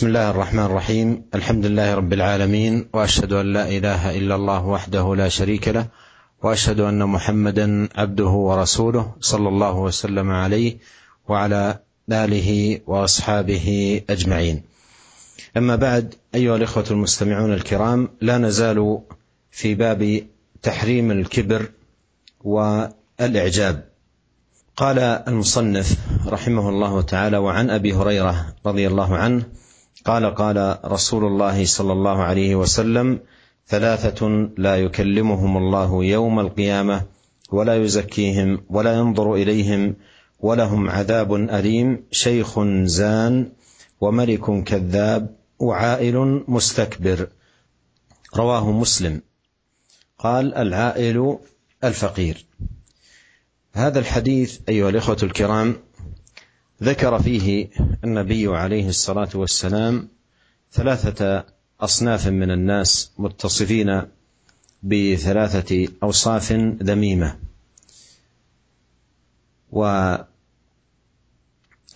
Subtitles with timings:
[0.00, 1.22] بسم الله الرحمن الرحيم.
[1.34, 5.86] الحمد لله رب العالمين وأشهد أن لا إله إلا الله وحده لا شريك له
[6.42, 10.76] وأشهد أن محمدا عبده ورسوله صلى الله وسلم عليه
[11.28, 11.78] وعلى
[12.12, 14.62] آله وأصحابه أجمعين.
[15.56, 18.98] أما بعد أيها الإخوة المستمعون الكرام لا نزال
[19.50, 20.22] في باب
[20.62, 21.68] تحريم الكبر
[22.44, 23.84] والإعجاب.
[24.76, 25.96] قال المصنف
[26.26, 29.44] رحمه الله تعالى وعن أبي هريرة رضي الله عنه
[30.04, 33.20] قال قال رسول الله صلى الله عليه وسلم
[33.68, 37.02] ثلاثة لا يكلمهم الله يوم القيامة
[37.52, 39.96] ولا يزكيهم ولا ينظر إليهم
[40.40, 42.04] ولهم عذاب أليم.
[42.10, 43.52] شيخ زان
[44.00, 47.28] وملك كذاب وعائل مستكبر.
[48.36, 49.22] رواه مسلم.
[50.18, 51.38] قال العائل
[51.84, 52.46] الفقير.
[53.72, 55.76] هذا الحديث أيها الإخوة الكرام
[56.82, 57.68] ذكر فيه
[58.04, 60.08] النبي عليه الصلاة والسلام
[60.72, 61.44] ثلاثة
[61.80, 64.02] أصناف من الناس متصفين
[64.82, 67.38] بثلاثة أوصاف ذميمة.
[69.72, 70.26] وهذه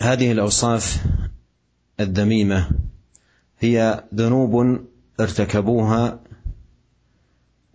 [0.01, 1.05] الأوصاف
[1.99, 2.69] الذميمة
[3.59, 4.79] هي ذنوب
[5.19, 6.19] ارتكبوها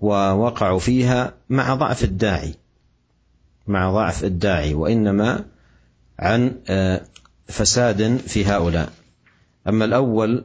[0.01, 2.55] ووقعوا فيها مع ضعف الداعي
[3.67, 5.45] مع ضعف الداعي وإنما
[6.21, 6.57] عن
[7.49, 8.93] فساد في هؤلاء.
[9.69, 10.45] أما الأول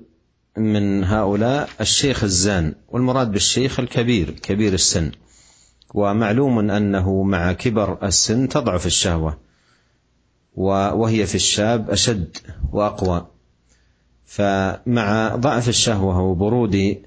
[0.58, 5.12] من هؤلاء الشيخ الزان والمراد بالشيخ الكبير كبير السن.
[5.94, 9.38] ومعلوم أنه مع كبر السن تضعف الشهوة
[10.56, 12.38] وهي في الشاب أشد
[12.72, 13.28] وأقوى.
[14.26, 17.02] فمع ضعف الشهوة وبرود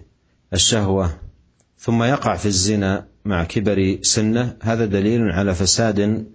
[0.52, 1.10] الشهوة
[1.78, 6.26] ثم يقع في الزنا مع كبر سنه هذا دليل على فساد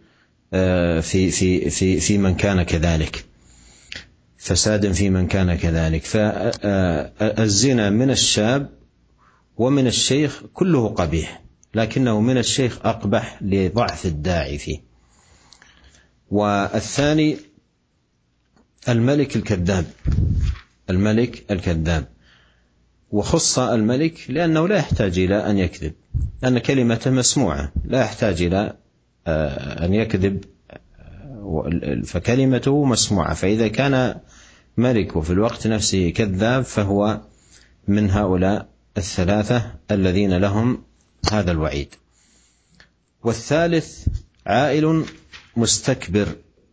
[1.02, 3.26] في في في في من كان كذلك.
[4.38, 6.04] فساد في من كان كذلك.
[6.06, 8.70] فالزنا من الشاب
[9.58, 11.42] ومن الشيخ كله قبيح
[11.76, 14.78] لكنه من الشيخ أقبح لضعف الداعي فيه.
[16.32, 17.38] والثاني
[18.90, 19.86] الملك الكذاب
[20.90, 22.08] الملك الكذاب.
[23.12, 25.94] وخص الملك لأنه لا يحتاج إلى أن يكذب
[26.42, 28.78] لأن كلمته مسموعة لا يحتاج إلى
[29.28, 30.44] أن يكذب
[32.06, 33.34] فكلمته مسموعة.
[33.34, 34.20] فإذا كان
[34.78, 37.22] ملك وفي الوقت نفسه كذاب فهو
[37.88, 40.84] من هؤلاء الثلاثة الذين لهم
[41.32, 41.96] هذا الوعيد.
[43.24, 44.08] والثالث
[44.48, 45.06] عائل
[45.58, 46.28] مستكبر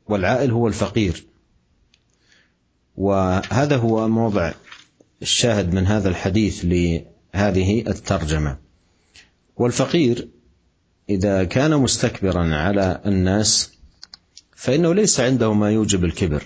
[0.09, 1.27] والعائل هو الفقير.
[2.97, 4.53] وهذا هو موضع
[5.23, 8.59] الشاهد من هذا الحديث لهذه الترجمة.
[9.57, 10.29] والفقير
[11.11, 13.73] إذا كان مستكبرا على الناس
[14.57, 16.43] فإنه ليس عنده ما يوجب الكبر.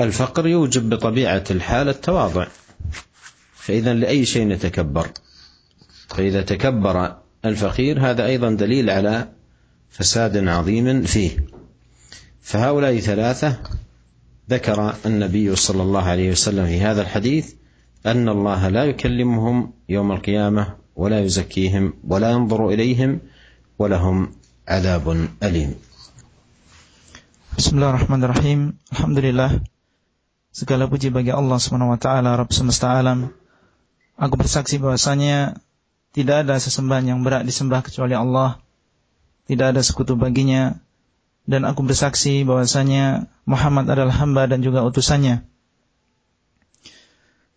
[0.00, 2.46] الفقر يوجب بطبيعة الحال التواضع.
[3.54, 5.10] فاذا لأي شيء يتكبر.
[6.08, 9.28] فإذا تكبر الفقير هذا أيضا دليل على
[9.90, 11.46] فساد عظيم فيه.
[12.40, 13.58] فهؤلاء ثلاثة
[14.50, 17.52] ذكر النبي صلى الله عليه وسلم في هذا الحديث
[18.06, 23.11] أن الله لا يكلمهم يوم القيامة ولا يزكيهم ولا ينظر اليهم
[23.79, 24.17] ولهم
[24.67, 25.05] عذاب
[25.43, 25.71] اليم.
[27.51, 28.79] Bismillahirrahmanirrahim.
[28.95, 29.59] Alhamdulillah.
[30.55, 33.35] Segala puji bagi Allah Subhanahu wa taala Rabb semesta alam.
[34.15, 35.59] Aku bersaksi bahwasanya
[36.15, 38.59] tidak ada sesembahan yang berat disembah kecuali Allah.
[39.47, 40.79] Tidak ada sekutu baginya
[41.49, 45.43] dan aku bersaksi bahwasanya Muhammad adalah hamba dan juga utusannya.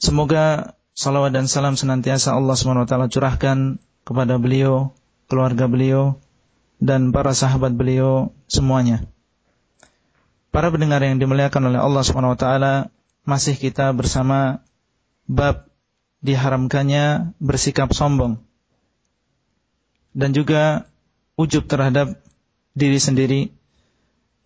[0.00, 4.91] Semoga salawat dan salam senantiasa Allah SWT curahkan kepada beliau,
[5.31, 6.19] keluarga beliau,
[6.83, 9.07] dan para sahabat beliau semuanya.
[10.51, 12.45] Para pendengar yang dimuliakan oleh Allah SWT,
[13.23, 14.59] masih kita bersama
[15.23, 15.71] bab
[16.19, 18.43] diharamkannya bersikap sombong
[20.11, 20.89] dan juga
[21.39, 22.19] ujub terhadap
[22.75, 23.41] diri sendiri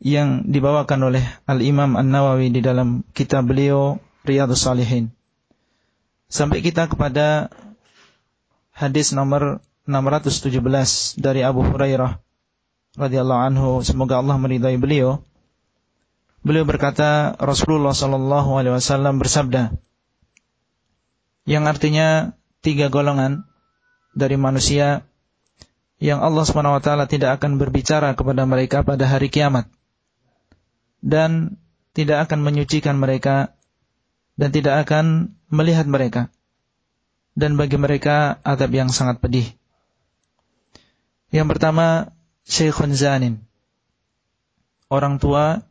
[0.04, 3.98] yang dibawakan oleh Al-Imam An-Nawawi di dalam kitab beliau
[4.28, 5.16] Riyadhus Salihin.
[6.34, 7.54] Sampai kita kepada
[8.74, 10.50] hadis nomor 617
[11.22, 12.18] dari Abu Hurairah
[12.98, 15.22] radhiyallahu anhu semoga Allah meridai beliau.
[16.42, 19.78] Beliau berkata Rasulullah sallallahu alaihi wasallam bersabda
[21.46, 22.34] yang artinya
[22.66, 23.46] tiga golongan
[24.18, 25.06] dari manusia
[26.02, 29.70] yang Allah Subhanahu wa taala tidak akan berbicara kepada mereka pada hari kiamat
[31.06, 31.62] dan
[31.94, 33.54] tidak akan menyucikan mereka
[34.34, 36.34] dan tidak akan melihat mereka
[37.38, 39.46] dan bagi mereka adab yang sangat pedih.
[41.30, 42.14] Yang pertama,
[42.46, 43.46] Syekhun Zanin.
[44.90, 45.66] Orang tua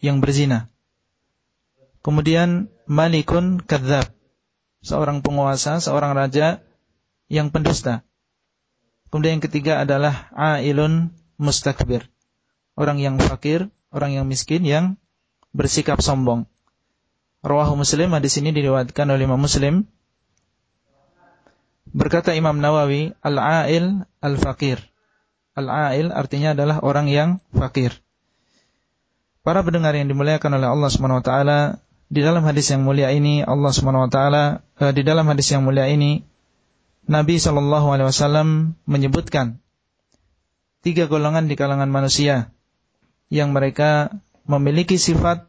[0.00, 0.72] yang berzina.
[2.00, 4.08] Kemudian malikun kadzab.
[4.80, 6.64] Seorang penguasa, seorang raja
[7.28, 8.04] yang pendusta.
[9.08, 12.08] Kemudian yang ketiga adalah ailun mustakbir.
[12.76, 15.00] Orang yang fakir, orang yang miskin yang
[15.56, 16.44] bersikap sombong.
[17.48, 19.88] Rawahu Muslim di sini diriwayatkan oleh Imam Muslim.
[21.88, 24.84] Berkata Imam Nawawi, al-ail al-fakir.
[25.56, 27.96] Al-ail artinya adalah orang yang fakir.
[29.40, 31.58] Para pendengar yang dimuliakan oleh Allah Subhanahu wa taala,
[32.08, 34.44] di dalam hadis yang mulia ini Allah Subhanahu wa taala
[34.80, 36.24] eh, di dalam hadis yang mulia ini
[37.08, 39.60] Nabi Shallallahu alaihi wasallam menyebutkan
[40.84, 42.52] tiga golongan di kalangan manusia
[43.28, 44.12] yang mereka
[44.48, 45.47] memiliki sifat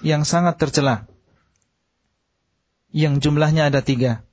[0.00, 1.08] yang sangat tercela.
[2.90, 4.24] Yang jumlahnya ada tiga.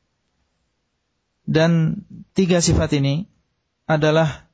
[1.44, 3.28] Dan tiga sifat ini
[3.84, 4.48] adalah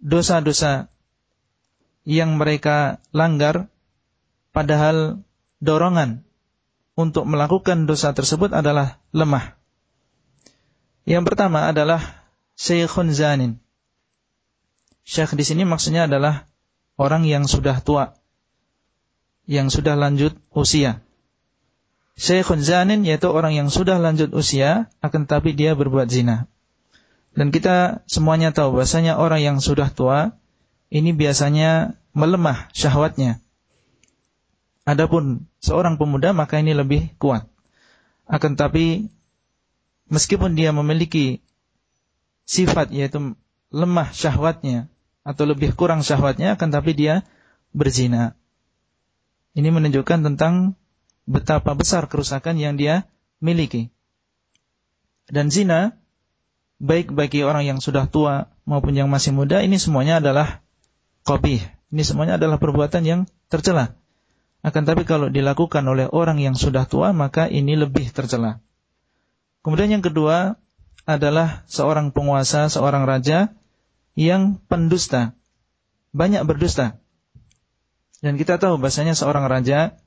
[0.00, 0.88] dosa-dosa
[2.02, 3.70] yang mereka langgar
[4.50, 5.22] padahal
[5.62, 6.26] dorongan
[6.98, 9.56] untuk melakukan dosa tersebut adalah lemah.
[11.04, 12.00] Yang pertama adalah
[12.58, 13.58] syekhun zanin.
[15.02, 16.46] Syekh di sini maksudnya adalah
[16.94, 18.14] orang yang sudah tua,
[19.46, 21.02] yang sudah lanjut usia.
[22.14, 26.46] Syekhun zanin yaitu orang yang sudah lanjut usia, akan tapi dia berbuat zina.
[27.32, 30.36] Dan kita semuanya tahu bahasanya orang yang sudah tua
[30.92, 33.40] ini biasanya melemah syahwatnya.
[34.84, 37.48] Adapun seorang pemuda maka ini lebih kuat.
[38.28, 39.08] Akan tapi
[40.12, 41.40] meskipun dia memiliki
[42.44, 43.32] sifat yaitu
[43.72, 44.92] lemah syahwatnya
[45.24, 47.24] atau lebih kurang syahwatnya akan tapi dia
[47.72, 48.36] berzina.
[49.52, 50.80] Ini menunjukkan tentang
[51.28, 53.04] betapa besar kerusakan yang dia
[53.38, 53.92] miliki.
[55.28, 56.00] Dan zina
[56.82, 60.64] baik bagi orang yang sudah tua maupun yang masih muda ini semuanya adalah
[61.28, 61.62] qabih.
[61.92, 63.20] Ini semuanya adalah perbuatan yang
[63.52, 63.94] tercela.
[64.62, 68.62] Akan tapi kalau dilakukan oleh orang yang sudah tua maka ini lebih tercela.
[69.62, 70.58] Kemudian yang kedua
[71.04, 73.52] adalah seorang penguasa, seorang raja
[74.14, 75.34] yang pendusta.
[76.14, 77.01] Banyak berdusta.
[78.22, 79.98] Dan kita tahu bahasanya seorang raja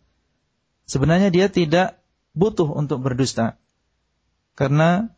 [0.87, 1.99] sebenarnya dia tidak
[2.31, 3.59] butuh untuk berdusta.
[4.55, 5.11] Karena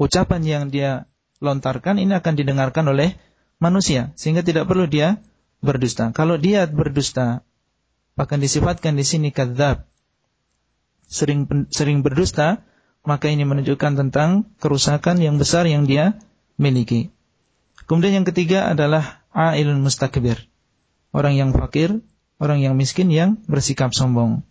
[0.00, 1.04] ucapan yang dia
[1.44, 3.20] lontarkan ini akan didengarkan oleh
[3.60, 5.20] manusia sehingga tidak perlu dia
[5.60, 6.10] berdusta.
[6.16, 7.44] Kalau dia berdusta
[8.16, 9.84] bahkan disifatkan di sini kadzab
[11.10, 12.64] sering sering berdusta
[13.04, 16.16] maka ini menunjukkan tentang kerusakan yang besar yang dia
[16.56, 17.12] miliki.
[17.84, 20.48] Kemudian yang ketiga adalah ailun mustakbir.
[21.14, 22.02] Orang yang fakir,
[22.42, 24.42] orang yang miskin yang bersikap sombong.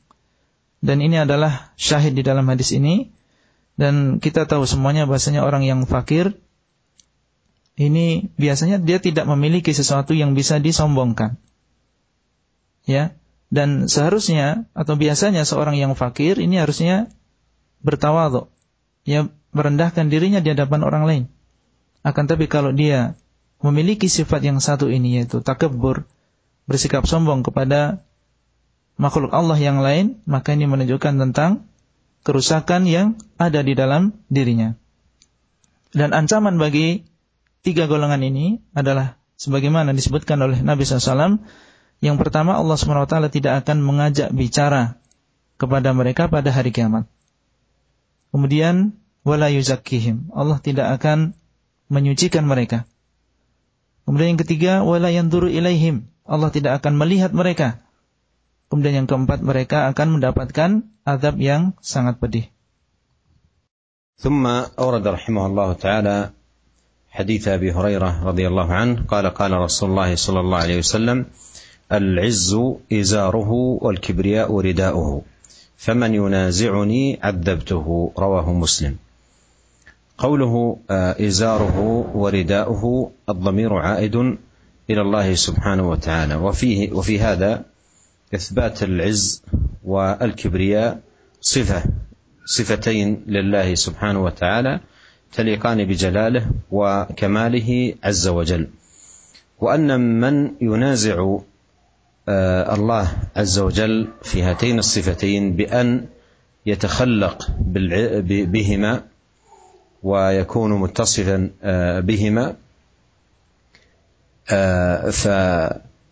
[0.79, 3.11] Dan ini adalah syahid di dalam hadis ini
[3.75, 6.39] dan kita tahu semuanya bahasanya orang yang fakir
[7.73, 11.41] ini biasanya dia tidak memiliki sesuatu yang bisa disombongkan.
[12.85, 13.17] Ya.
[13.53, 17.09] Dan seharusnya atau biasanya seorang yang fakir ini harusnya
[17.85, 18.49] bertawadhu.
[19.05, 21.23] Ya, merendahkan dirinya di hadapan orang lain.
[22.01, 23.13] Akan tapi kalau dia
[23.61, 26.09] memiliki sifat yang satu ini yaitu takabur,
[26.69, 28.03] bersikap sombong kepada
[28.95, 31.67] makhluk Allah yang lain, maka ini menunjukkan tentang
[32.23, 34.79] kerusakan yang ada di dalam dirinya.
[35.93, 37.05] Dan ancaman bagi
[37.61, 41.43] tiga golongan ini adalah sebagaimana disebutkan oleh Nabi SAW.
[42.03, 44.99] Yang pertama Allah SWT tidak akan mengajak bicara
[45.55, 47.07] kepada mereka pada hari kiamat.
[48.35, 50.33] Kemudian wala yuzakkihim.
[50.35, 51.37] Allah tidak akan
[51.87, 52.83] menyucikan mereka.
[54.03, 56.11] Kemudian yang ketiga wala yanzuru ilaihim.
[56.28, 57.80] Allah tidak akan melihat mereka.
[58.68, 60.70] Kemudian yang keempat mereka akan mendapatkan
[61.08, 62.46] azab yang sangat pedih.
[64.18, 66.16] ثم أورد رحمه الله تعالى
[67.10, 71.18] حديث ابي هريره رضي الله عنه قال قال رسول الله صلى الله عليه وسلم
[71.92, 72.50] العز
[72.92, 75.22] ازاره والكبرياء رداؤه
[75.78, 78.94] فمن ينازعني عذبته رواه مسلم
[80.18, 80.54] قوله
[81.22, 81.78] ازاره
[82.14, 84.16] ورداؤه الضمير عائد
[84.89, 86.35] إلى الله سبحانه وتعالى.
[86.35, 87.65] وفيه وفي هذا
[88.35, 89.43] إثبات العز
[89.83, 90.99] والكبرياء
[91.41, 91.83] صفه
[92.45, 94.79] صفتين لله سبحانه وتعالى
[95.33, 98.67] تليقان بجلاله وكماله عز وجل.
[99.59, 101.39] وأن من ينازع
[102.75, 106.05] الله عز وجل في هاتين الصفتين بأن
[106.65, 107.47] يتخلق
[108.27, 109.03] بهما
[110.03, 111.49] ويكون متصفا
[111.99, 112.55] بهما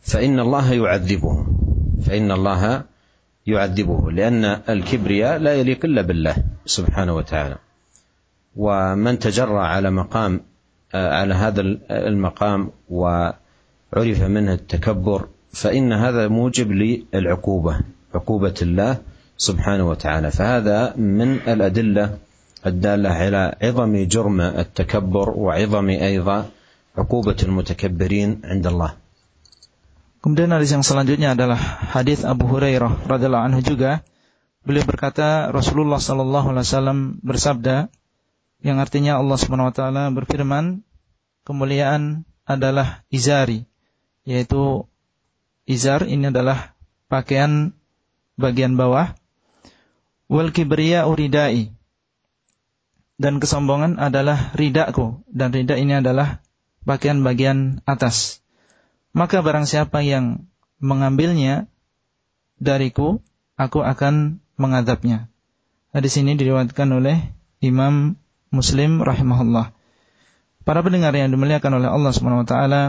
[0.02, 1.46] فإن الله يعذبه.
[2.06, 2.84] فإن الله
[3.48, 4.12] يعذبه.
[4.12, 6.36] لأن الكبرياء لا يليق إلا بالله
[6.66, 7.56] سبحانه وتعالى.
[8.56, 10.42] ومن تجرى على مقام
[10.94, 11.62] على هذا
[11.92, 17.80] المقام وعرف منه التكبر فإن هذا موجب للعقوبة
[18.16, 18.98] عقوبة الله
[19.38, 20.32] سبحانه وتعالى.
[20.32, 22.18] فهذا من الأدلة
[22.66, 26.46] الدالة على عظم جرم التكبر وعظم أيضا
[26.97, 28.93] عقوبة المتكبرين عند الله
[30.27, 31.55] Kemudian hadis yang selanjutnya adalah
[31.95, 34.03] hadis Abu Hurairah radhiallahu anhu juga.
[34.67, 37.87] Beliau berkata Rasulullah sallallahu alaihi wasallam bersabda
[38.59, 40.83] yang artinya Allah Subhanahu wa taala berfirman
[41.47, 43.71] kemuliaan adalah izari
[44.27, 44.91] yaitu
[45.71, 46.75] izar ini adalah
[47.07, 47.71] pakaian
[48.35, 49.15] bagian bawah
[50.27, 51.71] wal kibriya uridai
[53.17, 56.40] dan kesombongan adalah ridaku dan rida ini adalah
[56.86, 58.42] pakaian bagian atas
[59.12, 60.48] maka barang siapa yang
[60.80, 61.68] mengambilnya
[62.58, 63.20] dariku,
[63.60, 65.28] aku akan mengadabnya.
[65.92, 68.16] Hadis ini diriwayatkan oleh Imam
[68.50, 69.76] Muslim rahimahullah.
[70.64, 72.82] Para pendengar yang dimuliakan oleh Allah Subhanahu wa taala,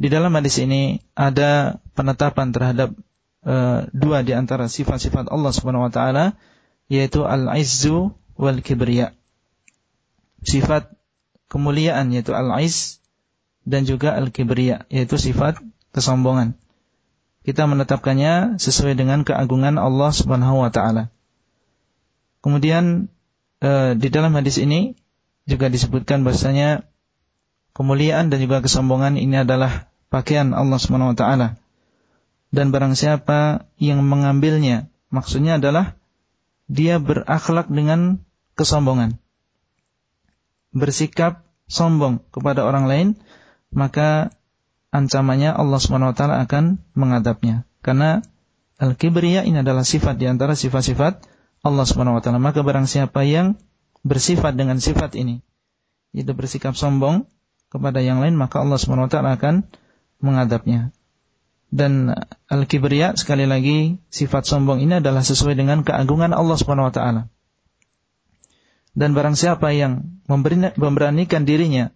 [0.00, 2.96] di dalam hadis ini ada penetapan terhadap
[3.44, 6.40] uh, dua di antara sifat-sifat Allah Subhanahu wa taala
[6.88, 9.12] yaitu al-izzu wal kibriya.
[10.40, 10.96] Sifat
[11.50, 13.02] kemuliaan yaitu al-izz
[13.66, 15.58] dan juga al-kibriya yaitu sifat
[15.90, 16.54] kesombongan.
[17.42, 21.10] Kita menetapkannya sesuai dengan keagungan Allah Subhanahu wa taala.
[22.40, 23.10] Kemudian
[23.60, 24.96] e, di dalam hadis ini
[25.44, 26.86] juga disebutkan bahasanya
[27.74, 31.48] kemuliaan dan juga kesombongan ini adalah pakaian Allah Subhanahu wa taala.
[32.50, 35.94] Dan barang siapa yang mengambilnya, maksudnya adalah
[36.66, 38.22] dia berakhlak dengan
[38.58, 39.19] kesombongan.
[40.70, 43.08] Bersikap sombong kepada orang lain
[43.70, 44.34] maka
[44.90, 46.64] ancamannya Allah SWT akan
[46.98, 47.64] mengadapnya.
[47.80, 48.20] Karena
[48.76, 51.24] al-kibriya ini adalah sifat di antara sifat-sifat
[51.62, 52.28] Allah SWT.
[52.36, 53.56] Maka barang siapa yang
[54.02, 55.44] bersifat dengan sifat ini,
[56.10, 57.28] itu bersikap sombong
[57.70, 59.68] kepada yang lain, maka Allah SWT akan
[60.18, 60.90] mengadapnya.
[61.70, 62.10] Dan
[62.50, 67.30] al-kibriya sekali lagi sifat sombong ini adalah sesuai dengan keagungan Allah SWT.
[68.95, 70.23] Dan barang siapa yang
[70.79, 71.91] memberanikan dirinya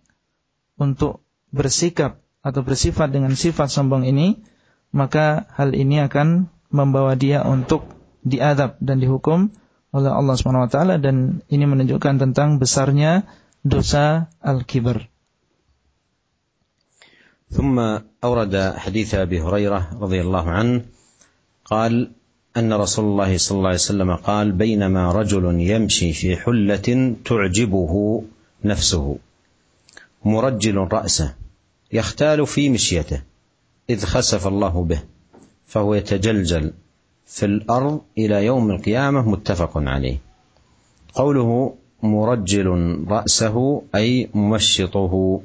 [0.76, 1.24] untuk
[1.56, 4.44] bersikap atau bersifat dengan sifat sombong ini,
[4.92, 7.88] maka hal ini akan membawa dia untuk
[8.24, 9.52] diadab dan dihukum
[9.90, 13.26] oleh Allah Subhanahu wa taala dan ini menunjukkan tentang besarnya
[13.66, 15.10] dosa al-kibr.
[17.50, 17.82] ثم
[18.22, 20.86] أورد حديث أبي هريرة رضي الله عنه
[21.66, 22.14] قال
[22.57, 28.23] أن رسول الله صلى الله عليه وسلم قال بينما رجل يمشي في حلة تعجبه
[28.65, 29.17] نفسه
[30.25, 31.35] مرجل رأسه
[31.93, 33.23] يختال في مشيته
[33.91, 35.03] إذ خسف الله به
[35.67, 36.73] فهو يتجلجل
[37.27, 40.19] في الأرض إلى يوم القيامة متفق عليه.
[41.15, 45.41] قوله مرجل رأسه أي ممشطه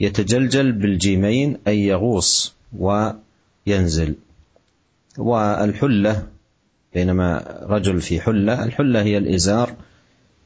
[0.00, 4.14] يتجلجل بالجيمين أي يغوص وينزل.
[5.18, 6.26] والحلة
[6.96, 7.28] بينما
[7.62, 9.70] رجل في حلة الحلة هي الإزار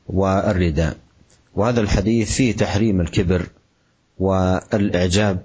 [0.06, 0.96] والرداء.
[1.54, 3.46] وهذا الحديث فيه تحريم الكبر
[4.18, 5.42] والإعجاب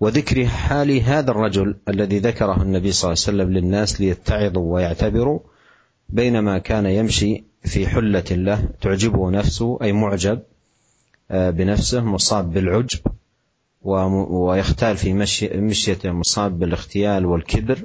[0.00, 5.40] وذكر حال هذا الرجل الذي ذكره النبي صلى الله عليه وسلم للناس ليتعظوا ويعتبروا
[6.08, 10.40] بينما كان يمشي في حلة له تعجبه نفسه أي معجب
[11.30, 13.00] آه، بنفسه مصاب بالعجب
[13.82, 15.12] ويختال في
[15.54, 17.78] مشيته مصاب بالاختيال والكبر.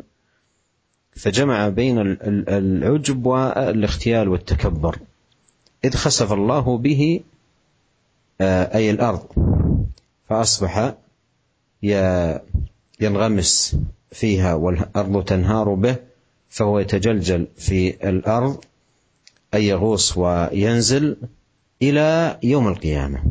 [1.15, 2.17] فجمع بين
[2.49, 4.99] العجب والاختيال والتكبر.
[5.85, 7.21] إذ خسف الله به
[8.41, 9.25] آه، أي الأرض.
[10.29, 10.93] فأصبح
[13.01, 13.77] ينغمس
[14.11, 15.95] فيها والأرض تنهار به
[16.49, 18.57] فهو يتجلجل في الأرض
[19.53, 21.17] أي يغوص وينزل
[21.81, 23.23] إلى يوم القيامة.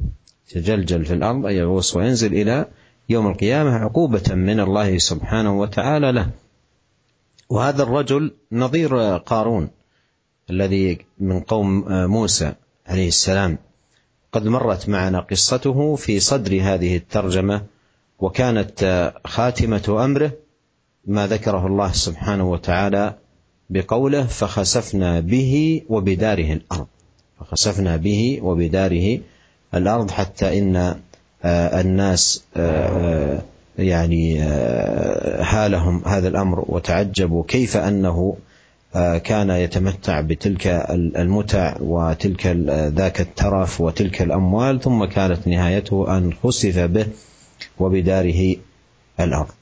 [0.49, 2.67] يتجلجل في الأرض أي يغوص وينزل إلى
[3.09, 6.31] يوم القيامة عقوبة من الله سبحانه وتعالى له.
[7.51, 9.71] وهذا الرجل نظير قارون
[10.51, 12.53] الذي من قوم موسى
[12.87, 13.59] عليه السلام.
[14.33, 17.63] قد مرت معنا قصته في صدر هذه الترجمة
[18.19, 20.33] وكانت خاتمة أمره
[21.07, 23.15] ما ذكره الله سبحانه وتعالى
[23.71, 26.87] بقوله فخسفنا به وبداره الأرض.
[27.41, 29.21] فخسفنا به وبداره
[29.75, 31.01] الأرض حتى إن
[31.45, 32.45] الناس
[33.79, 34.45] يعني
[35.45, 38.37] حالهم هذا الامر وتعجبوا كيف انه
[39.25, 40.67] كان يتمتع بتلك
[41.17, 42.47] المتع وتلك
[42.97, 47.07] ذاك الترف وتلك الاموال ثم كانت نهايته ان خسف به
[47.79, 48.57] وبداره
[49.21, 49.59] الأرض.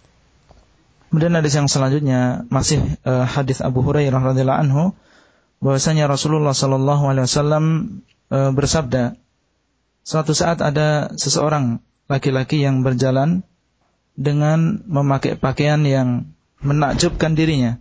[1.07, 4.83] Kemudian hadis yang selanjutnya masih uh, hadis Abu Hurairah radhiyallahu anhu
[5.63, 7.65] bahwasanya Rasulullah sallallahu alaihi wasallam
[8.29, 9.17] uh, bersabda
[10.03, 11.81] suatu saat ada seseorang
[12.11, 13.47] laki-laki yang berjalan
[14.17, 16.33] dengan memakai pakaian yang
[16.65, 17.77] menakjubkan dirinya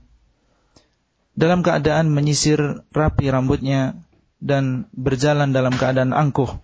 [1.36, 4.00] dalam keadaan menyisir rapi rambutnya
[4.40, 6.60] dan berjalan dalam keadaan angkuh.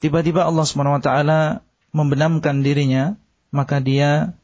[0.00, 1.10] Tiba-tiba Allah SWT
[1.96, 3.16] membenamkan dirinya,
[3.48, 4.36] maka dia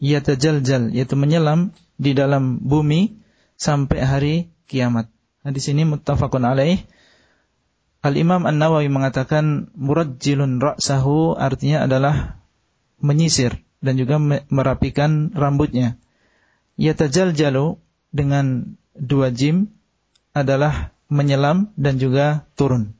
[0.00, 3.16] yatajaljal, yaitu menyelam di dalam bumi
[3.56, 4.34] sampai hari
[4.68, 5.08] kiamat.
[5.44, 6.84] Nah, di sini muttafaqun alaih.
[8.04, 12.38] Al-Imam An-Nawawi mengatakan murajjilun ra'sahu artinya adalah
[13.00, 16.00] menyisir dan juga merapikan rambutnya.
[16.76, 17.80] Yatajaljalu
[18.12, 19.72] dengan dua jim
[20.36, 22.96] adalah menyelam dan juga turun.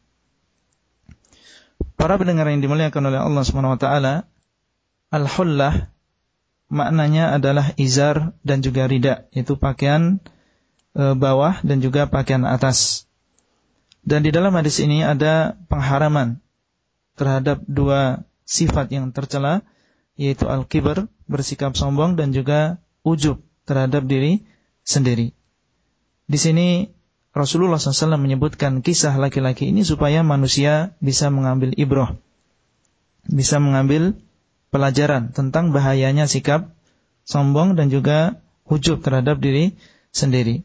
[1.97, 4.15] Para pendengar yang dimuliakan oleh Allah Subhanahu wa taala,
[5.13, 5.89] al-hullah
[6.69, 10.21] maknanya adalah izar dan juga rida, yaitu pakaian
[10.93, 13.09] e, bawah dan juga pakaian atas.
[14.07, 16.39] Dan di dalam hadis ini ada pengharaman
[17.17, 19.67] terhadap dua sifat yang tercela,
[20.17, 24.43] yaitu al-kibr, bersikap sombong dan juga ujub terhadap diri
[24.83, 25.37] sendiri.
[26.27, 26.91] Di sini
[27.37, 32.17] Rasulullah SAW menyebutkan kisah laki-laki ini supaya manusia bisa mengambil ibroh,
[33.29, 34.17] bisa mengambil
[34.73, 36.73] pelajaran tentang bahayanya sikap
[37.29, 39.77] sombong dan juga ujub terhadap diri
[40.17, 40.65] sendiri.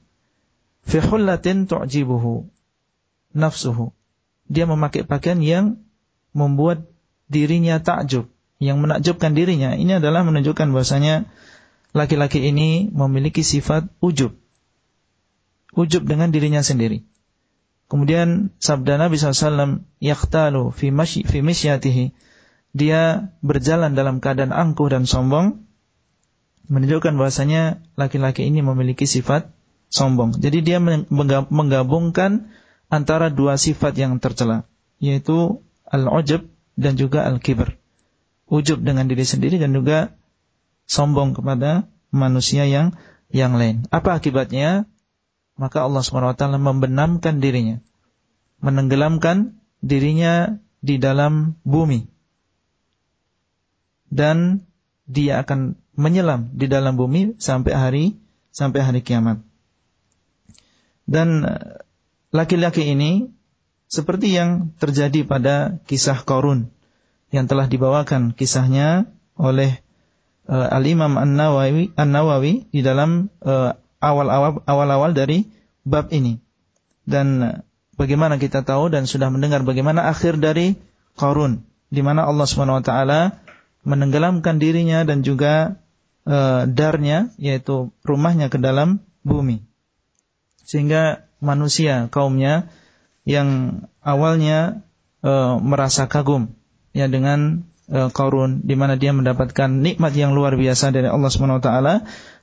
[0.88, 2.48] Fi hullatin tu'jibuhu
[3.36, 3.91] nafsuhu.
[4.48, 5.84] Dia memakai pakaian yang
[6.31, 6.88] membuat
[7.27, 8.31] dirinya takjub,
[8.62, 9.74] yang menakjubkan dirinya.
[9.74, 11.25] Ini adalah menunjukkan bahwasanya
[11.98, 14.38] laki-laki ini memiliki sifat ujub.
[15.74, 17.01] Ujub dengan dirinya sendiri.
[17.89, 20.94] Kemudian sabda Nabi SAW, yaktalu fi,
[21.44, 22.15] misyatihi
[22.72, 25.68] dia berjalan dalam keadaan angkuh dan sombong,
[26.72, 29.51] menunjukkan bahwasanya laki-laki ini memiliki sifat
[29.91, 30.39] sombong.
[30.39, 30.80] Jadi dia
[31.51, 32.48] menggabungkan
[32.88, 34.63] antara dua sifat yang tercela,
[35.03, 36.48] yaitu al-ujub
[36.80, 37.81] dan juga al-kibr.
[38.51, 40.12] Ujub dengan diri sendiri dan juga
[40.84, 43.00] sombong kepada manusia yang
[43.31, 43.88] yang lain.
[43.96, 44.84] Apa akibatnya?
[45.55, 47.79] Maka Allah SWT membenamkan dirinya,
[48.60, 52.12] menenggelamkan dirinya di dalam bumi
[54.12, 54.67] dan
[55.08, 58.06] dia akan menyelam di dalam bumi sampai hari
[58.52, 59.39] sampai hari kiamat.
[61.08, 61.47] Dan
[62.36, 63.32] laki-laki ini
[63.88, 66.71] seperti yang terjadi pada kisah Korun
[67.32, 69.08] yang telah dibawakan kisahnya
[69.39, 69.80] oleh
[70.52, 75.48] uh, Al-Imam An-Nawawi An-Nawawi di dalam uh, awal-awal awal-awal dari
[75.88, 76.44] bab ini.
[77.08, 77.63] Dan uh,
[77.96, 80.76] bagaimana kita tahu dan sudah mendengar bagaimana akhir dari
[81.15, 83.22] Korun di mana Allah Subhanahu wa taala
[83.84, 85.84] menenggelamkan dirinya dan juga
[86.24, 89.67] e, darnya yaitu rumahnya ke dalam bumi.
[90.63, 92.72] Sehingga manusia kaumnya
[93.28, 94.88] yang awalnya
[95.20, 96.56] e, merasa kagum
[96.96, 101.61] ya dengan e, Qarun di mana dia mendapatkan nikmat yang luar biasa dari Allah Subhanahu
[101.61, 101.94] wa taala,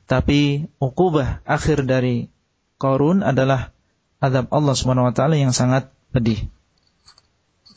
[0.06, 2.30] tapi ukubah akhir dari
[2.78, 3.74] Qarun adalah
[4.20, 6.50] azab Allah Subhanahu wa taala yang sangat pedih.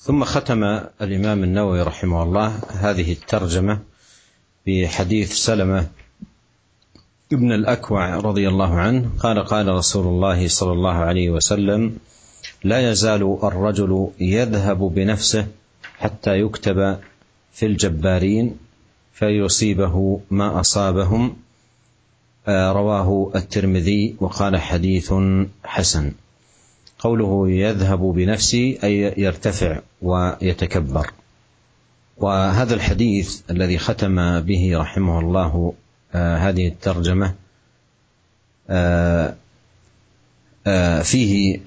[0.07, 0.63] ثم ختم
[1.03, 2.49] الإمام النووي رحمه الله
[2.79, 3.75] هذه الترجمة
[4.67, 5.87] بحديث سلمة
[7.33, 11.99] ابن الأكوع رضي الله عنه قال قال رسول الله صلى الله عليه وسلم
[12.65, 15.47] لا يزال الرجل يذهب بنفسه
[16.02, 17.00] حتى يكتب
[17.54, 18.58] في الجبارين
[19.14, 21.36] فيصيبه ما أصابهم.
[22.48, 25.14] رواه الترمذي وقال حديث
[25.64, 26.12] حسن.
[27.00, 31.12] قوله يذهب بنفسه أي يرتفع ويتكبر.
[32.18, 35.74] وهذا الحديث الذي ختم به رحمه الله
[36.14, 37.36] آه هذه الترجمة
[38.70, 39.36] آه
[40.68, 41.60] آه فيه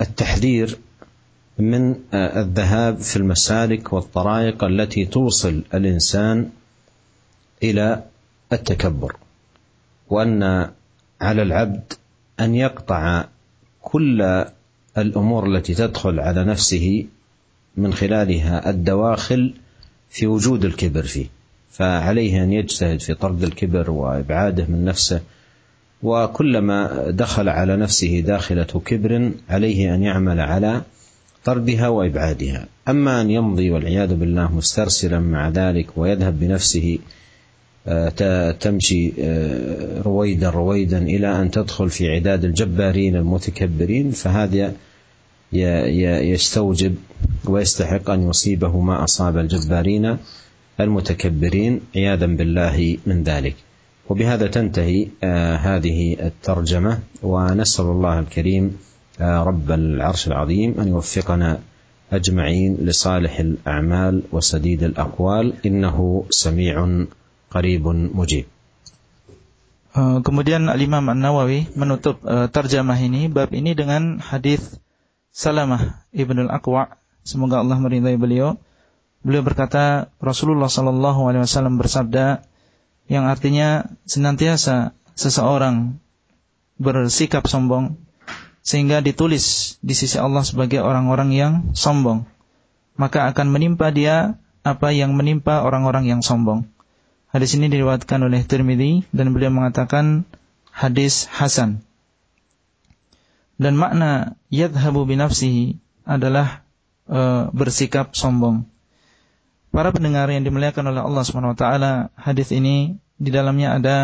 [0.00, 0.78] التحذير
[1.58, 6.48] من الذهاب في المسالك والطرائق التي توصل الإنسان
[7.62, 8.02] إلى
[8.52, 9.16] التكبر
[10.10, 10.68] وأن
[11.20, 11.92] على العبد
[12.40, 13.24] أن يقطع
[13.82, 14.44] كل
[14.98, 17.06] الأمور التي تدخل على نفسه
[17.76, 19.54] من خلالها الدواخل
[20.10, 21.26] في وجود الكبر فيه.
[21.70, 25.20] فعليه أن يجتهد في طرد الكبر وإبعاده من نفسه
[26.02, 30.82] وكلما دخل على نفسه داخلة كبر عليه أن يعمل على
[31.44, 36.98] طردها وإبعادها أما أن يمضي والعياذ بالله مسترسلا مع ذلك ويذهب بنفسه
[38.60, 39.12] تمشي
[40.02, 44.72] رويدا رويدا إلى أن تدخل في عداد الجبارين المتكبرين فهذا
[46.32, 46.94] يستوجب
[47.44, 50.16] ويستحق أن يصيبه ما أصاب الجبارين
[50.80, 53.54] المتكبرين عياذا بالله من ذلك.
[54.08, 55.06] وبهذا تنتهي
[55.56, 58.76] هذه الترجمة ونسأل الله الكريم
[59.19, 61.59] رب العرش العظيم ان يوفقنا
[62.11, 67.05] اجمعين لصالح الاعمال وسديد الاقوال انه سميع
[67.51, 68.45] قريب مجيب
[69.89, 74.77] Uh, kemudian Al-Imam An-Nawawi menutup uh, terjemah ini bab ini dengan hadis
[75.33, 76.93] Salamah Ibnu Al-Aqwa
[77.25, 78.61] semoga Allah meridai beliau
[79.25, 82.45] beliau berkata Rasulullah sallallahu alaihi wasallam bersabda
[83.09, 85.97] yang artinya senantiasa seseorang
[86.77, 87.97] bersikap sombong
[88.64, 92.24] sehingga ditulis di sisi Allah sebagai orang-orang yang sombong
[92.96, 96.64] maka akan menimpa dia apa yang menimpa orang-orang yang sombong
[97.34, 100.22] Hadis ini diriwayatkan oleh Tirmidzi dan beliau mengatakan
[100.70, 101.82] hadis hasan.
[103.58, 106.62] Dan makna yadhabu binafsihi adalah
[107.10, 108.70] e, bersikap sombong.
[109.74, 111.64] Para pendengar yang dimuliakan oleh Allah SWT,
[112.14, 113.96] hadis ini di dalamnya ada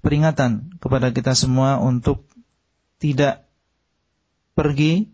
[0.00, 2.24] peringatan kepada kita semua untuk
[2.98, 3.46] tidak
[4.58, 5.06] pergi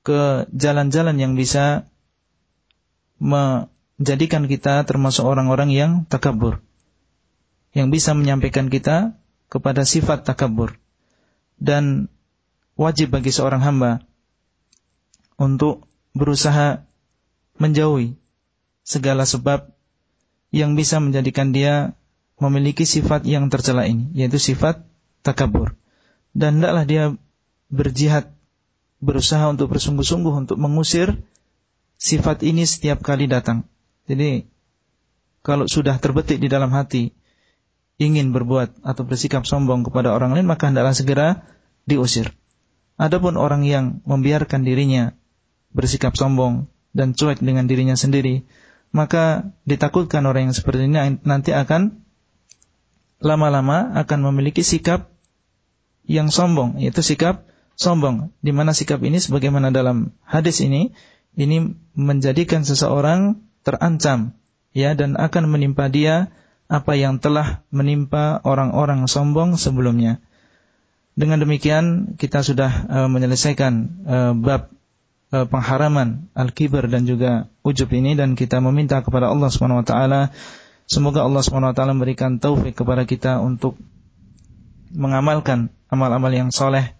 [0.00, 1.84] ke jalan-jalan yang bisa
[3.20, 6.64] menjadikan kita termasuk orang-orang yang takabur.
[7.76, 9.14] Yang bisa menyampaikan kita
[9.52, 10.80] kepada sifat takabur.
[11.60, 12.08] Dan
[12.80, 14.00] wajib bagi seorang hamba
[15.36, 15.84] untuk
[16.16, 16.88] berusaha
[17.60, 18.16] menjauhi
[18.80, 19.68] segala sebab
[20.50, 21.94] yang bisa menjadikan dia
[22.40, 24.82] memiliki sifat yang tercela ini, yaitu sifat
[25.20, 25.76] takabur.
[26.30, 27.04] Dan hendaklah dia
[27.70, 28.30] berjihad,
[29.02, 31.18] berusaha untuk bersungguh-sungguh untuk mengusir
[32.00, 33.68] sifat ini setiap kali datang.
[34.08, 34.48] Jadi
[35.40, 37.12] kalau sudah terbetik di dalam hati
[38.00, 41.44] ingin berbuat atau bersikap sombong kepada orang lain maka hendaklah segera
[41.84, 42.32] diusir.
[42.96, 45.16] Adapun orang yang membiarkan dirinya
[45.72, 48.44] bersikap sombong dan cuek dengan dirinya sendiri,
[48.90, 52.02] maka ditakutkan orang yang seperti ini nanti akan
[53.20, 55.09] lama-lama akan memiliki sikap
[56.06, 58.30] yang sombong, yaitu sikap sombong.
[58.44, 60.92] Di mana sikap ini sebagaimana dalam hadis ini,
[61.38, 64.34] ini menjadikan seseorang terancam
[64.74, 66.30] ya dan akan menimpa dia
[66.70, 70.22] apa yang telah menimpa orang-orang sombong sebelumnya.
[71.18, 73.72] Dengan demikian kita sudah uh, menyelesaikan
[74.06, 74.70] uh, bab
[75.34, 80.20] uh, pengharaman al-kibar dan juga ujub ini dan kita meminta kepada Allah Subhanahu wa taala
[80.86, 83.74] semoga Allah Subhanahu wa taala memberikan taufik kepada kita untuk
[84.94, 86.94] mengamalkan amal-amal yang soleh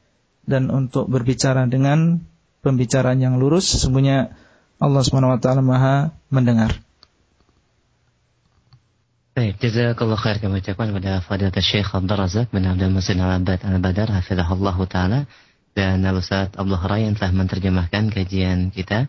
[0.44, 2.20] dan untuk berbicara dengan
[2.60, 4.34] pembicaraan yang lurus sesungguhnya
[4.82, 6.74] Allah Subhanahu wa taala Maha mendengar.
[9.30, 14.10] Baik, jazakallah khair kami ucapkan kepada Fadilat Syekh Abdul Razak bin Abdul Musin Al-Abad Al-Badar
[14.10, 15.20] Hafizahullah Ta'ala
[15.72, 19.06] dan Al-Ustaz Abdul Hara yang telah menerjemahkan kajian kita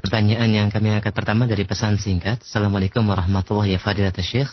[0.00, 2.40] Pertanyaan yang kami angkat pertama dari pesan singkat.
[2.40, 4.24] Assalamualaikum warahmatullahi wabarakatuh.
[4.24, 4.48] Syekh.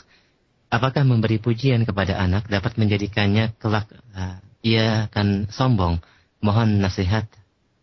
[0.67, 6.03] Apakah memberi pujian kepada anak dapat menjadikannya kelak uh, ia akan sombong?
[6.43, 7.31] Mohon nasihat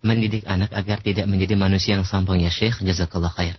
[0.04, 2.84] mendidik anak agar tidak menjadi manusia yang sombong ya Syekh.
[2.84, 3.56] Jazakallah khair.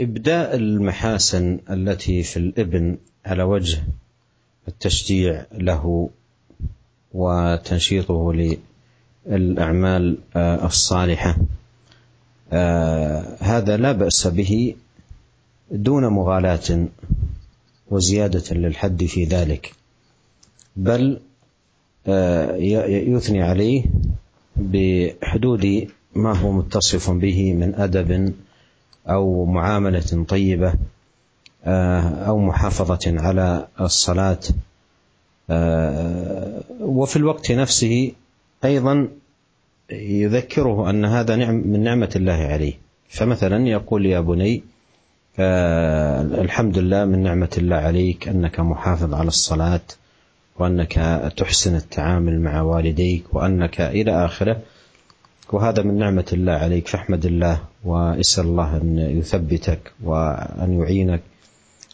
[0.00, 3.82] إبداء المحاسن التي في الإبن على وجه
[4.68, 6.10] التشجيع له
[7.14, 8.32] وتنشيطه
[9.26, 11.36] للأعمال الصالحة.
[13.40, 14.74] هذا لا بأس به
[15.70, 16.88] دون مغالاة
[17.90, 19.72] وزيادة للحد في ذلك
[20.76, 21.20] بل
[22.06, 23.84] يثني عليه
[24.56, 28.34] بحدود ما هو متصف به من أدب
[29.08, 30.74] أو معاملة طيبة
[32.26, 34.38] أو محافظة على الصلاة.
[36.80, 38.12] وفي الوقت نفسه
[38.64, 39.08] أيضا
[39.92, 42.72] يذكره أن هذا نعم من نعمة الله عليه.
[43.08, 44.62] فمثلا يقول يا بني
[46.44, 49.80] الحمد لله من نعمة الله عليك أنك محافظ على الصلاة
[50.58, 50.92] وأنك
[51.36, 54.60] تحسن التعامل مع والديك وأنك إلى آخره.
[55.52, 61.21] وهذا من نعمة الله عليك فاحمد الله واسأل الله أن يثبتك وأن يعينك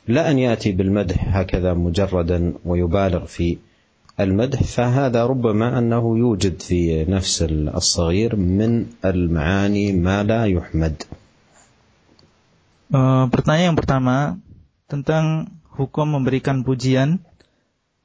[0.08, 3.58] لا أن يأتي بالمدح هكذا مجردا ويبالغ في
[4.20, 10.96] المدح فهذا ربما أنه يوجد في نفس الصغير من المعاني ما لا يحمد
[13.28, 14.40] Pertanyaan yang pertama
[14.88, 17.20] tentang hukum memberikan pujian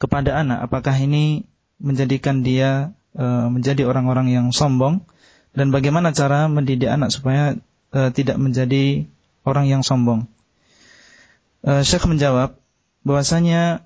[0.02, 0.66] kepada anak.
[0.66, 1.46] Apakah ini
[1.78, 5.06] menjadikan dia uh, menjadi orang-orang yang sombong
[5.54, 7.54] dan bagaimana cara mendidik anak supaya
[7.91, 9.07] uh, tidak menjadi
[9.47, 10.27] orang yang sombong?
[11.67, 12.55] uh, Syekh menjawab
[13.03, 13.83] bahwasanya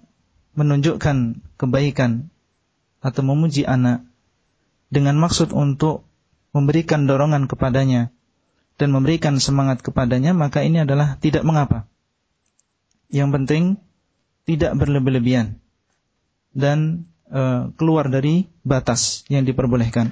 [0.58, 2.30] menunjukkan kebaikan
[3.02, 4.04] atau memuji anak
[4.92, 6.04] dengan maksud untuk
[6.52, 8.12] memberikan dorongan kepadanya
[8.76, 11.88] dan memberikan semangat kepadanya, maka ini adalah tidak mengapa.
[13.08, 13.64] Yang penting
[14.44, 15.62] tidak berlebih-lebihan
[16.52, 20.12] dan e, keluar dari batas yang diperbolehkan.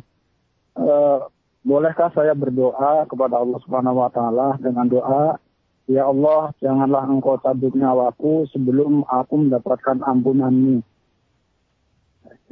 [0.79, 1.27] Uh,
[1.67, 5.43] bolehkah saya berdoa kepada Allah Subhanahu wa taala dengan doa
[5.89, 10.85] Ya Allah, janganlah engkau cabut nyawaku sebelum aku mendapatkan ampunanmu.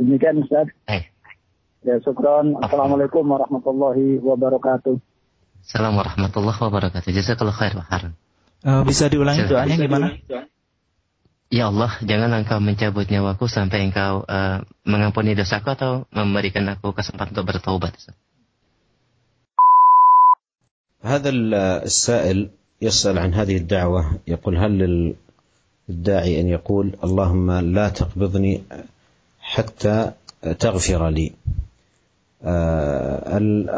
[0.01, 0.73] Demikian Ustaz.
[0.89, 1.05] Eh.
[1.85, 2.57] Ya, syukron.
[2.65, 4.97] Assalamualaikum warahmatullahi wabarakatuh.
[5.66, 7.10] Assalamualaikum warahmatullahi wabarakatuh.
[7.16, 8.14] Jazakallah khair, Pak Harun.
[8.62, 10.08] Uh, bisa diulangi bisa, doanya bisa gimana?
[11.52, 17.36] Ya Allah, jangan engkau mencabut nyawaku sampai engkau uh, mengampuni dosaku atau memberikan aku kesempatan
[17.36, 17.96] untuk bertobat.
[21.02, 21.30] هذا
[21.82, 22.50] السائل
[22.82, 24.72] يسأل عن هذه الدعوة يقول هل
[25.90, 28.64] للداعي أن يقول اللهم لا تقبضني
[29.42, 30.12] حتى
[30.60, 31.34] تغفر لي آه،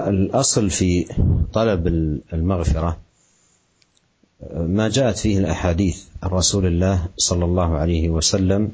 [0.09, 1.05] الأصل في
[1.53, 1.87] طلب
[2.33, 2.97] المغفرة
[4.57, 8.73] ما جاءت فيه الأحاديث عن رسول الله صلى الله عليه وسلم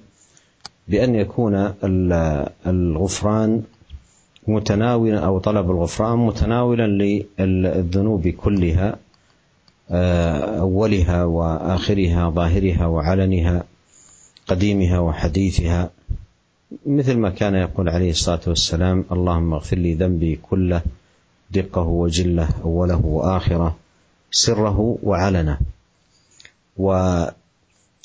[0.88, 1.74] بأن يكون
[2.66, 3.62] الغفران
[4.48, 6.86] متناولا أو طلب الغفران متناولا
[7.38, 8.96] للذنوب كلها
[10.60, 13.64] أولها وآخرها ظاهرها وعلنها
[14.46, 15.90] قديمها وحديثها.
[16.86, 20.82] مثل ما كان يقول عليه الصلاة والسلام اللهم اغفر لي ذنبي كله
[21.50, 23.76] دقه وجله أوله وآخره
[24.30, 25.58] سره وعلنه.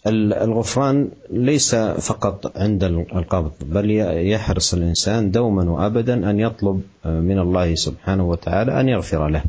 [0.06, 3.92] والغفران ليس فقط عند القبض بل
[4.32, 9.44] يحرص الإنسان دوما وأبدا أن يطلب من الله سبحانه وتعالى أن يغفر له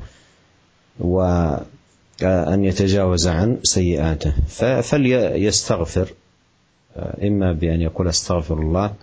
[1.00, 1.22] و
[2.22, 4.32] أن يتجاوز عن سيئاته.
[4.82, 6.08] فليستغفر
[6.97, 8.93] إما بأن يقول أستغفر الله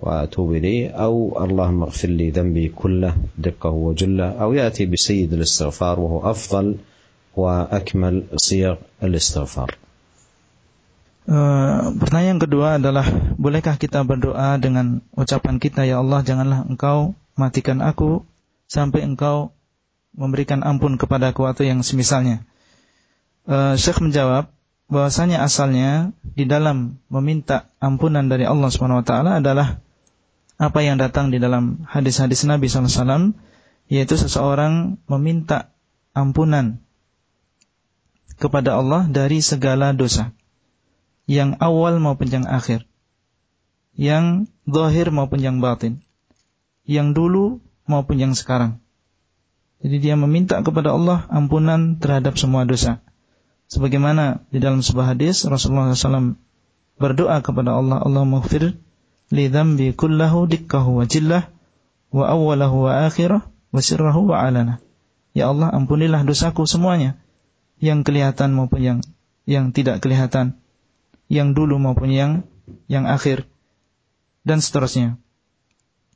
[0.00, 6.30] وأتوب إليه أو اللهم اغفر لي ذنبي كله دقه وجله أو يأتي بسيد الاستغفار وهو
[6.30, 6.76] أفضل
[7.36, 9.70] وأكمل صيغ الاستغفار
[11.28, 13.04] Uh, pertanyaan kedua adalah
[13.36, 18.24] bolehkah kita berdoa dengan ucapan kita ya Allah janganlah engkau matikan aku
[18.64, 19.52] sampai engkau
[20.16, 22.48] memberikan ampun kepadaku atau yang semisalnya
[23.44, 24.48] uh, Syekh menjawab
[24.91, 29.79] bahwasanya asalnya di dalam meminta ampunan dari Allah Subhanahu wa taala adalah
[30.59, 33.35] apa yang datang di dalam hadis-hadis Nabi SAW
[33.91, 35.73] yaitu seseorang meminta
[36.15, 36.79] ampunan
[38.37, 40.31] kepada Allah dari segala dosa
[41.27, 42.87] yang awal maupun yang akhir
[43.93, 46.03] yang zahir maupun yang batin
[46.83, 48.83] yang dulu maupun yang sekarang.
[49.83, 53.03] Jadi dia meminta kepada Allah ampunan terhadap semua dosa
[53.71, 56.37] Sebagaimana di dalam sebuah hadis Rasulullah SAW
[56.97, 58.77] berdoa kepada Allah, Allah maghfir
[59.33, 61.49] li dhambi kullahu dikkahu wa jillah
[62.13, 64.77] wa awwalahu wa akhirah wa sirrahu wa alana.
[65.33, 67.17] Ya Allah, ampunilah dosaku semuanya,
[67.81, 68.99] yang kelihatan maupun yang
[69.49, 70.61] yang tidak kelihatan,
[71.25, 72.45] yang dulu maupun yang
[72.85, 73.49] yang akhir
[74.45, 75.17] dan seterusnya.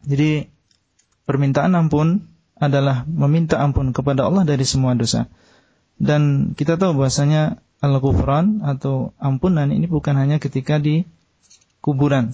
[0.05, 0.53] Jadi
[1.25, 5.27] permintaan ampun adalah meminta ampun kepada Allah dari semua dosa.
[5.97, 11.05] Dan kita tahu bahasanya al-ghufran atau ampunan ini bukan hanya ketika di
[11.81, 12.33] kuburan.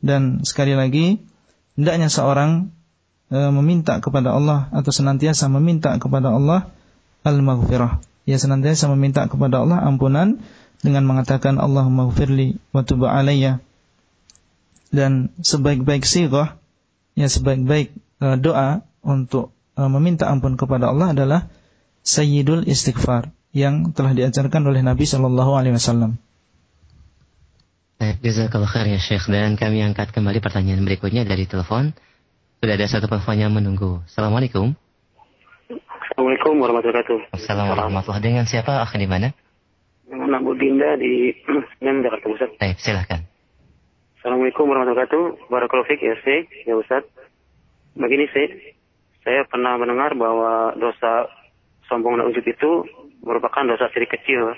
[0.00, 1.20] Dan sekali lagi,
[1.76, 2.72] hendaknya seorang
[3.28, 6.72] e, meminta kepada Allah atau senantiasa meminta kepada Allah
[7.24, 8.00] al-maghfirah.
[8.28, 10.40] Ya senantiasa meminta kepada Allah ampunan
[10.80, 13.60] dengan mengatakan Allahumma gfirli wa tub alayya.
[14.90, 16.58] Dan sebaik-baik sighah,
[17.14, 21.40] ya sebaik-baik e, doa untuk e, meminta ampun kepada Allah adalah
[22.02, 26.16] sayyidul istighfar yang telah diajarkan oleh Nabi Shallallahu alaihi wasallam.
[28.00, 29.28] Baik, jazakallah khair ya Syekh.
[29.28, 31.92] Dan kami angkat kembali pertanyaan berikutnya dari telepon.
[32.64, 34.00] Sudah ada satu telepon yang menunggu.
[34.08, 34.72] Assalamualaikum.
[35.68, 37.18] Assalamualaikum warahmatullahi wabarakatuh.
[37.36, 38.80] Assalamualaikum warahmatullahi Dengan siapa?
[38.80, 39.36] Akh di mana?
[40.08, 41.36] Dengan Abu Dinda di
[41.76, 42.50] Senen, Jakarta Pusat.
[42.56, 43.20] Baik, silahkan.
[44.20, 45.24] Assalamualaikum warahmatullahi wabarakatuh.
[45.52, 47.04] Barakallahu fiqh ya Syekh, ya Ustaz.
[47.96, 48.80] Begini Syekh,
[49.24, 51.28] saya pernah mendengar bahwa dosa
[51.90, 52.86] sombong dan ujub itu
[53.26, 54.54] merupakan dosa syirik kecil.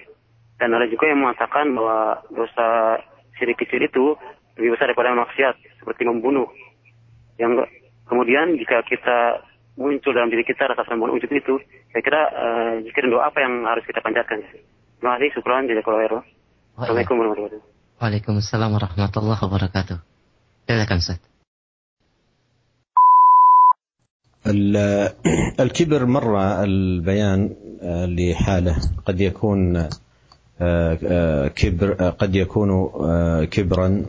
[0.61, 3.01] Dan ada juga yang mengatakan bahwa dosa
[3.41, 4.15] syirik kecil itu
[4.61, 6.47] lebih besar daripada maksiat seperti membunuh.
[7.41, 7.67] Yang
[8.07, 9.43] kemudian jika kita
[9.81, 11.57] muncul dalam diri kita rasa sombong ujub itu,
[11.91, 12.23] saya kira
[12.85, 14.45] uh, doa apa yang harus kita panjatkan?
[15.01, 16.21] Terima kasih, syukran, jazakallahu.
[16.77, 17.99] Assalamualaikum warahmatullahi wabarakatuh.
[17.99, 19.99] Waalaikumsalam warahmatullahi wabarakatuh.
[20.69, 21.32] Silakan Ustaz.
[25.61, 27.51] الكبر مر البيان
[27.83, 28.77] لحاله.
[29.07, 29.89] قد يكون
[31.57, 32.89] كبر قد يكون
[33.45, 34.05] كبرا.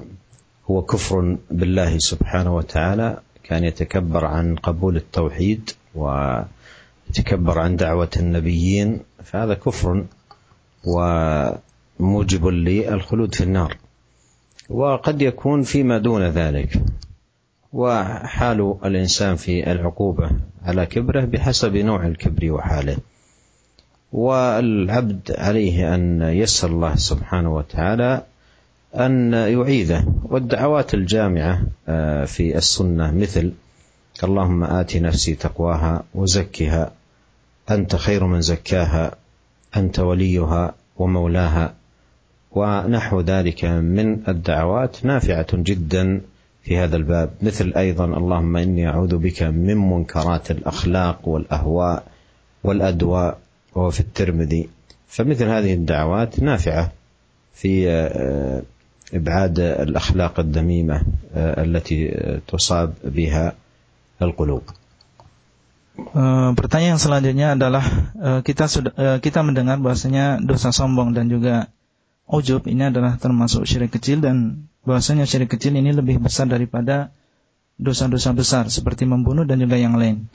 [0.72, 3.17] هو كفر بالله سبحانه وتعالى.
[3.43, 9.00] كان يتكبر عن قبول التوحيد ويتكبر عن دعوة النبيين.
[9.24, 10.06] فهذا كفر
[10.86, 13.78] وموجب للخلود في النار.
[14.69, 16.82] وقد يكون فيما دون ذلك.
[17.73, 20.29] وحال الإنسان في العقوبة
[20.65, 22.97] على كبره بحسب نوع الكبر وحاله.
[24.12, 28.23] والعبد عليه أن يسال الله سبحانه وتعالى
[28.95, 33.51] أن يعيذه والدعوات الجامعة آه، في السنة مثل
[34.23, 36.91] اللهم آت نفسي تقواها وزكها
[37.71, 39.15] أنت خير من زكاها
[39.77, 41.73] أنت وليها ومولاها
[42.51, 43.65] ونحو ذلك.
[43.65, 46.21] من الدعوات نافعة جدا
[46.62, 52.05] في هذا الباب مثل ايضا اللهم اني اعوذ بك من منكرات الاخلاق والاهواء
[52.64, 53.38] والادواء
[53.74, 54.68] وهو في الترمذي
[55.09, 56.92] فمثل هذه الدعوات نافعه
[57.55, 57.88] في
[59.14, 61.03] ابعاد الاخلاق الذميمه
[61.35, 62.01] التي
[62.48, 63.53] تصاب بها
[64.22, 64.62] القلوب.
[66.55, 67.83] Pertanyaan selanjutnya adalah
[68.46, 71.74] kita sudah kita mendengar bahasanya dosa sombong dan juga
[72.27, 77.12] ujub ini adalah termasuk syirik kecil dan bahasanya syirik kecil ini lebih besar daripada
[77.79, 80.29] dosa-dosa besar seperti membunuh dan juga yang lain.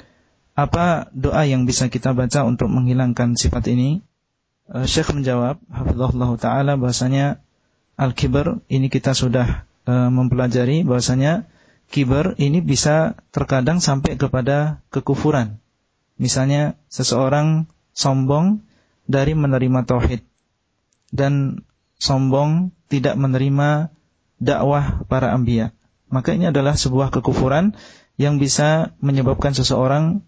[0.59, 4.03] Apa doa yang bisa kita baca untuk menghilangkan sifat ini?
[4.69, 7.41] Uh, Syekh menjawab, hafizahullah taala bahasanya
[7.95, 11.49] al-kibar ini kita sudah uh, mempelajari bahasanya
[11.89, 15.57] kibar ini bisa terkadang sampai kepada kekufuran.
[16.19, 18.61] Misalnya seseorang sombong
[19.09, 20.21] dari menerima tauhid
[21.15, 21.65] dan
[21.99, 23.93] sombong tidak menerima
[24.39, 25.75] dakwah para anbiya.
[26.09, 27.77] Maka ini adalah sebuah kekufuran
[28.17, 30.25] yang bisa menyebabkan seseorang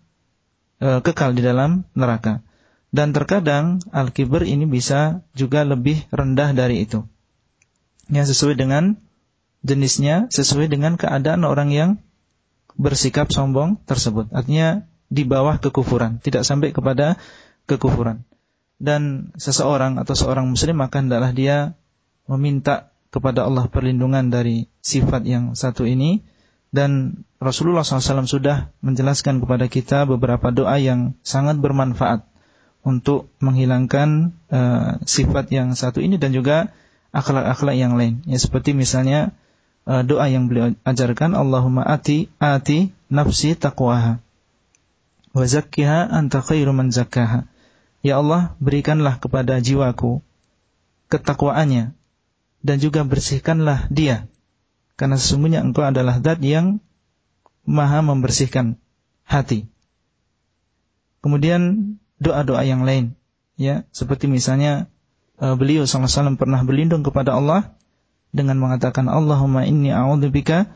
[0.79, 2.45] e, kekal di dalam neraka.
[2.91, 7.07] Dan terkadang al-kibr ini bisa juga lebih rendah dari itu.
[8.11, 8.99] Yang sesuai dengan
[9.63, 11.91] jenisnya, sesuai dengan keadaan orang yang
[12.75, 14.27] bersikap sombong tersebut.
[14.35, 17.15] Artinya di bawah kekufuran, tidak sampai kepada
[17.71, 18.27] kekufuran.
[18.81, 21.77] Dan seseorang atau seorang muslim maka hendaklah dia
[22.25, 26.25] meminta kepada Allah perlindungan dari sifat yang satu ini
[26.71, 32.31] dan Rasulullah SAW sudah menjelaskan kepada kita beberapa doa yang sangat bermanfaat
[32.87, 36.71] untuk menghilangkan uh, sifat yang satu ini dan juga
[37.11, 38.23] akhlak-akhlak yang lain.
[38.25, 39.35] Ya seperti misalnya
[39.85, 44.23] uh, doa yang beliau ajarkan Allahumma ati ati nafsi taqwaha
[45.35, 47.50] wa zakkiha anta khairu man zakkaha.
[48.01, 50.25] Ya Allah, berikanlah kepada jiwaku
[51.13, 51.93] ketakwaannya
[52.65, 54.31] dan juga bersihkanlah dia
[55.01, 56.85] karena sesungguhnya engkau adalah zat yang
[57.65, 58.77] maha membersihkan
[59.25, 59.65] hati.
[61.25, 63.17] Kemudian doa-doa yang lain,
[63.57, 64.93] ya, seperti misalnya
[65.41, 67.73] uh, beliau SAW pernah berlindung kepada Allah
[68.29, 70.69] dengan mengatakan Allahumma inni a'udzubika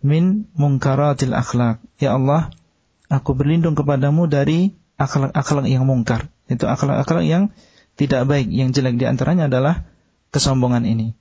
[0.00, 1.84] min munkaratil akhlak.
[2.00, 2.48] Ya Allah,
[3.12, 6.32] aku berlindung kepadamu dari akhlak-akhlak yang mungkar.
[6.46, 7.50] Itu akhlak-akhlak yang
[7.96, 9.88] tidak baik, yang jelek di antaranya adalah
[10.30, 11.16] kesombongan ini.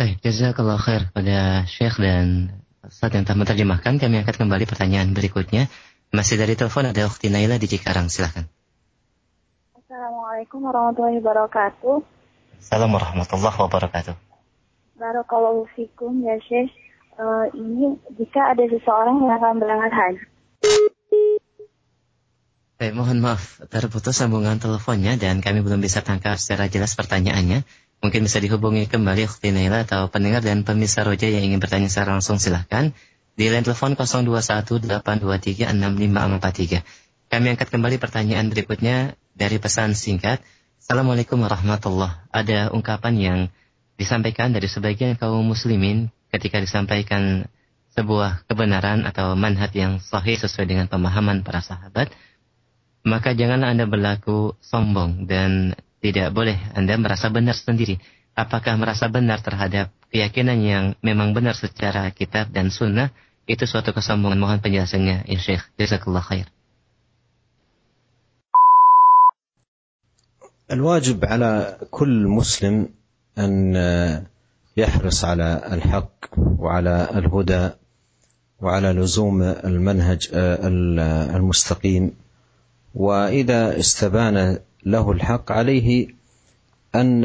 [0.00, 2.56] Baik, jazakallah khair pada Syekh dan
[2.88, 4.00] saat yang telah menerjemahkan.
[4.00, 5.68] Kami angkat kembali pertanyaan berikutnya.
[6.10, 8.48] Masih dari telepon ada Ukti Naila di Cikarang, silahkan.
[9.76, 12.00] Assalamualaikum warahmatullahi wabarakatuh.
[12.56, 14.14] Assalamualaikum warahmatullahi wabarakatuh.
[14.96, 16.72] Barakallahu fikum ya Syekh.
[17.20, 20.24] uh, ini jika ada seseorang yang akan berangkat haji.
[22.80, 27.60] Baik, mohon maaf terputus sambungan teleponnya dan kami belum bisa tangkap secara jelas pertanyaannya.
[28.00, 32.16] Mungkin bisa dihubungi kembali Ukti Naila atau pendengar dan pemirsa Roja yang ingin bertanya secara
[32.16, 32.96] langsung silahkan.
[33.36, 36.80] Di line telepon 0218236543.
[37.28, 40.40] Kami angkat kembali pertanyaan berikutnya dari pesan singkat.
[40.80, 43.38] Assalamualaikum warahmatullahi Ada ungkapan yang
[44.00, 47.44] disampaikan dari sebagian kaum muslimin ketika disampaikan
[47.92, 52.08] sebuah kebenaran atau manhaj yang sahih sesuai dengan pemahaman para sahabat
[53.05, 58.01] maka janganlah Anda berlaku sombong dan tidak boleh Anda merasa benar sendiri.
[58.35, 64.41] Apakah merasa benar terhadap keyakinan yang memang benar secara kitab dan sunnah itu suatu kesombongan.
[64.41, 65.63] Mohon penjelasannya, ya Syekh.
[65.77, 66.47] Jazakallah khair.
[70.65, 72.89] الواجب على كل مسلم
[73.37, 73.75] ان
[74.77, 76.25] يحرص على الحق
[76.57, 77.69] وعلى الهدى
[78.61, 80.29] وعلى لزوم المنهج
[81.37, 82.03] المستقيم
[82.94, 86.08] وإذا استبان له الحق عليه
[86.94, 87.24] أن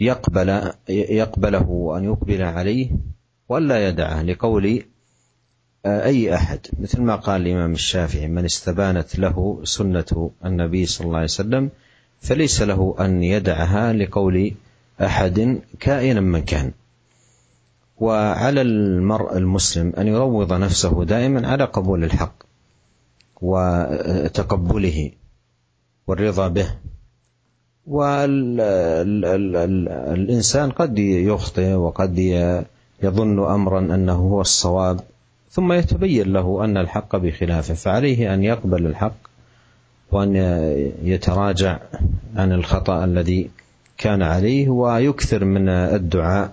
[0.00, 2.90] يقبل يقبله وأن يقبل عليه
[3.48, 4.82] ولا يدعه لقول
[5.86, 6.60] أي أحد.
[6.80, 11.70] مثل ما قال الإمام الشافعي من استبانت له سنة النبي صلى الله عليه وسلم
[12.20, 14.52] فليس له أن يدعها لقول
[15.00, 16.72] أحد كائنا من كان.
[17.98, 22.34] وعلى المرء المسلم أن يروض نفسه دائما على قبول الحق.
[23.42, 25.10] وتقبله
[26.06, 26.68] والرضا به.
[29.36, 32.18] والإنسان قد يخطئ وقد
[33.02, 35.00] يظن أمرا أنه هو الصواب
[35.50, 39.16] ثم يتبين له أن الحق بخلافه فعليه أن يقبل الحق
[40.12, 40.36] وأن
[41.04, 41.78] يتراجع
[42.36, 43.50] عن الخطأ الذي
[43.98, 46.52] كان عليه ويكثر من الدعاء.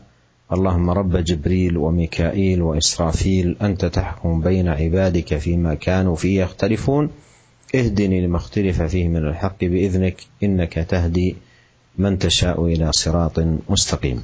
[0.52, 7.10] اللهم رب جبريل وميكائيل وإسرافيل أنت تحكم بين عبادك فيما كانوا فيه يختلفون
[7.74, 11.36] اهدني لما اختلف فيه من الحق بإذنك إنك تهدي
[11.98, 13.38] من تشاء إلى صراط
[13.68, 14.22] مستقيم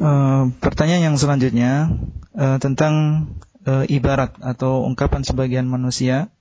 [0.00, 1.92] Uh, pertanyaan yang selanjutnya
[2.32, 3.26] uh, tentang
[3.68, 6.32] uh, ibarat atau ungkapan sebagian manusia,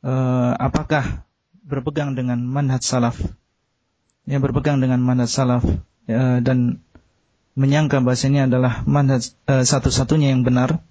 [0.00, 1.28] uh, apakah
[1.60, 3.20] berpegang dengan manhaj salaf?
[4.24, 5.60] Yang berpegang dengan manhaj salaf
[6.05, 6.85] ya, dan
[7.55, 10.83] menyangka bahasanya adalah manhaj uh, satu-satunya yang benar,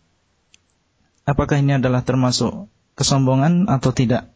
[1.28, 4.32] apakah ini adalah termasuk kesombongan atau tidak?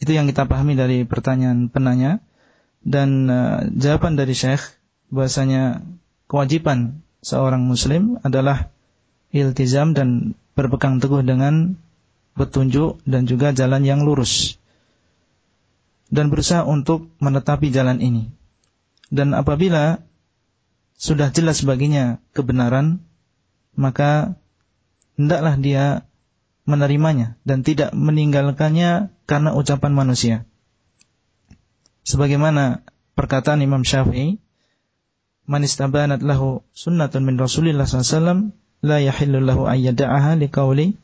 [0.00, 2.24] Itu yang kita pahami dari pertanyaan penanya.
[2.80, 4.64] Dan uh, jawaban dari Syekh
[5.12, 5.84] bahasanya
[6.32, 8.72] kewajiban seorang muslim adalah
[9.36, 11.76] iltizam dan berpegang teguh dengan
[12.40, 14.56] petunjuk dan juga jalan yang lurus.
[16.08, 18.39] Dan berusaha untuk menetapi jalan ini
[19.10, 20.02] dan apabila
[20.94, 23.02] sudah jelas baginya kebenaran,
[23.74, 24.38] maka
[25.18, 25.84] hendaklah dia
[26.68, 30.36] menerimanya dan tidak meninggalkannya karena ucapan manusia.
[32.06, 32.86] Sebagaimana
[33.18, 34.38] perkataan Imam Syafi'i,
[35.50, 40.94] "Man istabanat lahu sunnatun min Rasulillah SAW, la yahillu lahu ayyada'aha liqauli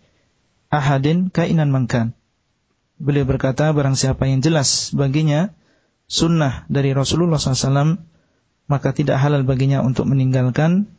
[0.71, 2.15] ahadin kainan mankan."
[2.97, 5.53] Beliau berkata, barang siapa yang jelas baginya
[6.07, 7.99] sunnah dari Rasulullah SAW,
[8.67, 10.91] maka tidak halal baginya untuk meninggalkan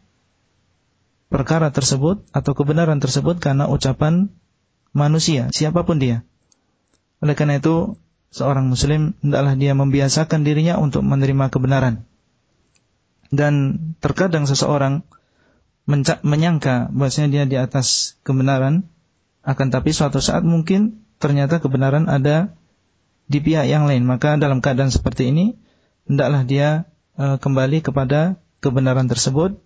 [1.28, 4.32] perkara tersebut atau kebenaran tersebut karena ucapan
[4.96, 6.24] manusia, siapa pun dia.
[7.20, 8.00] Oleh karena itu,
[8.32, 12.08] seorang muslim hendaklah dia membiasakan dirinya untuk menerima kebenaran.
[13.28, 15.04] Dan terkadang seseorang
[16.24, 18.88] menyangka bahwasanya dia di atas kebenaran,
[19.44, 22.56] akan tapi suatu saat mungkin ternyata kebenaran ada
[23.28, 24.08] di pihak yang lain.
[24.08, 25.60] Maka dalam keadaan seperti ini,
[26.08, 26.68] hendaklah dia
[27.20, 29.60] e, kembali kepada kebenaran tersebut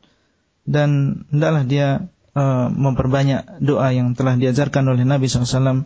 [0.66, 1.88] dan hendaklah dia
[2.34, 2.44] e,
[2.74, 5.86] memperbanyak doa yang telah diajarkan oleh Nabi SAW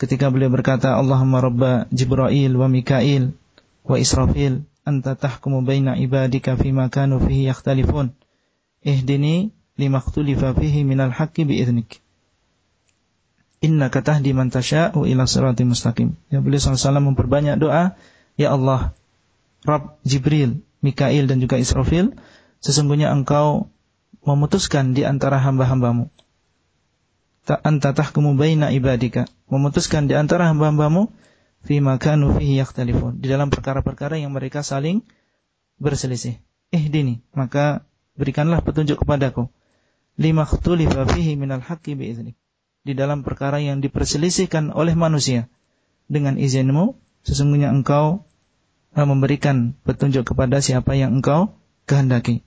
[0.00, 3.36] ketika beliau berkata Allahumma rabba Jibril wa Mikail
[3.84, 8.16] wa Israfil anta tahkumu baina ibadika fima kanu fihi yakhtalifun
[8.80, 12.00] ihdini lima ikhtulifa fihi minal haqqi biiznik
[13.60, 16.16] Inna tahdi man tasha'u ila sirati mustaqim.
[16.32, 17.92] Ya beliau SAW memperbanyak doa,
[18.40, 18.96] Ya Allah,
[19.68, 22.16] Rabb Jibril, Mikail dan juga Israfil,
[22.64, 23.68] sesungguhnya engkau
[24.24, 26.08] memutuskan di antara hamba-hambamu.
[27.44, 29.28] Anta tahkumu baina ibadika.
[29.52, 31.12] Memutuskan di antara hamba-hambamu
[31.68, 33.20] fi makanu fihi yakhtalifun.
[33.20, 35.04] Di dalam perkara-perkara yang mereka saling
[35.76, 36.40] berselisih.
[36.72, 37.84] Eh dini, maka
[38.16, 39.52] berikanlah petunjuk kepadaku.
[40.16, 42.39] Lima khtulifa fihi minal haqqi biiznik
[42.80, 45.48] di dalam perkara yang diperselisihkan oleh manusia.
[46.10, 48.26] Dengan izinmu, sesungguhnya engkau
[48.96, 51.54] eh, memberikan petunjuk kepada siapa yang engkau
[51.86, 52.42] kehendaki.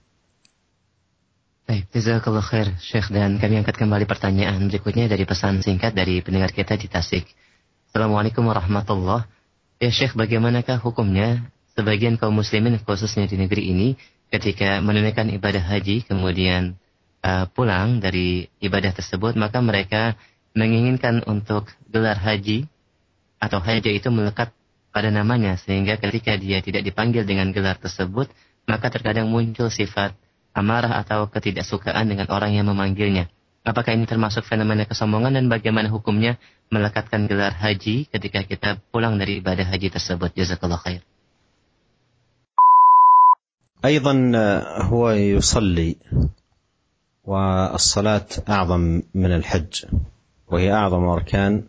[1.64, 6.52] Baik, jazakallah khair Syekh dan kami angkat kembali pertanyaan berikutnya dari pesan singkat dari pendengar
[6.52, 7.24] kita di Tasik.
[7.88, 9.24] Assalamualaikum warahmatullahi
[9.84, 11.44] Ya Syekh, bagaimanakah hukumnya
[11.76, 13.88] sebagian kaum muslimin khususnya di negeri ini
[14.32, 16.80] ketika menunaikan ibadah haji kemudian
[17.25, 20.15] uh, pulang dari ibadah tersebut maka mereka
[20.57, 22.67] menginginkan untuk gelar haji
[23.39, 24.51] atau haji itu melekat
[24.91, 28.27] pada namanya sehingga ketika dia tidak dipanggil dengan gelar tersebut
[28.67, 30.13] maka terkadang muncul sifat
[30.59, 33.31] amarah atau ketidaksukaan dengan orang yang memanggilnya.
[33.63, 36.41] Apakah ini termasuk fenomena kesombongan dan bagaimana hukumnya
[36.73, 40.35] melekatkan gelar haji ketika kita pulang dari ibadah haji tersebut?
[40.35, 41.03] Jazakallah khair.
[43.79, 44.15] أيضا
[44.91, 45.97] هو يصلي
[47.24, 49.86] والصلاة أعظم من الحج
[50.48, 51.64] وهي أعظم أركان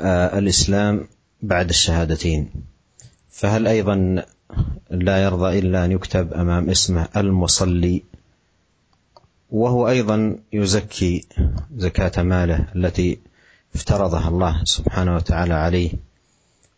[0.00, 1.08] الإسلام
[1.42, 2.50] بعد الشهادتين.
[3.30, 4.24] فهل أيضا
[4.90, 8.02] لا يرضى إلا أن يكتب أمام اسمه المصلي؟
[9.50, 11.26] وهو أيضا يزكي
[11.76, 13.18] زكاة ماله التي
[13.74, 15.92] افترضها الله سبحانه وتعالى عليه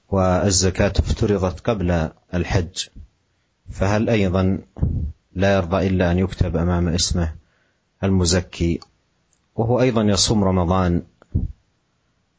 [0.09, 2.87] والزكاة افترضت قبل الحج.
[3.71, 4.59] فهل أيضا
[5.35, 7.40] لا يرضى إلا أن يكتب أمام اسمه
[8.05, 8.81] المزكي
[9.57, 11.03] وهو أيضا يصوم رمضان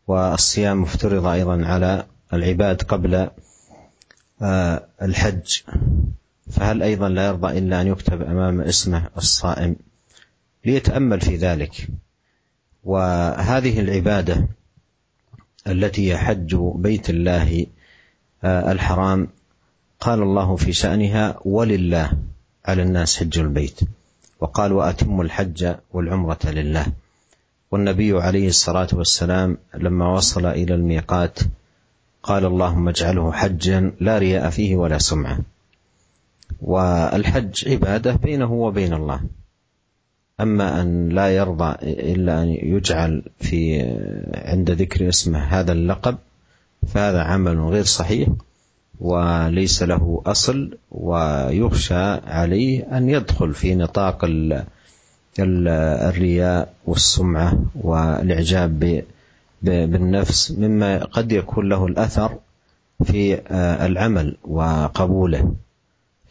[0.07, 3.29] والصيام افترض أيضا على العباد قبل
[4.41, 5.61] آه، الحج.
[6.51, 9.75] فهل أيضا لا يرضى إلا أن يكتب أمام اسمه الصائم
[10.65, 11.87] ليتأمل في ذلك؟
[12.83, 14.47] وهذه العبادة
[15.67, 17.65] التي هي حج بيت الله
[18.43, 19.27] آه، الحرام
[19.99, 22.13] قال الله في شأنها ولله
[22.65, 23.79] على الناس حج البيت.
[24.41, 26.85] وقال وأتم الحج والعمرة لله.
[27.71, 31.39] والنبي عليه الصلاة والسلام لما وصل إلى الميقات
[32.23, 35.39] قال اللهم اجعله حجا لا رياء فيه ولا سمعة.
[36.61, 39.21] والحج عبادة بينه وبين الله.
[40.39, 43.81] أما أن لا يرضى إلا أن يجعل في
[44.35, 46.17] عند ذكر اسمه هذا اللقب
[46.87, 48.27] فهذا عمل غير صحيح.
[49.01, 54.25] وليس له أصل ويخشى عليه أن يدخل في نطاق
[55.39, 59.03] الرياء والسمعة والإعجاب
[59.61, 62.37] بالنفس مما قد يكون له الأثر
[63.03, 63.41] في
[63.85, 65.53] العمل وقبوله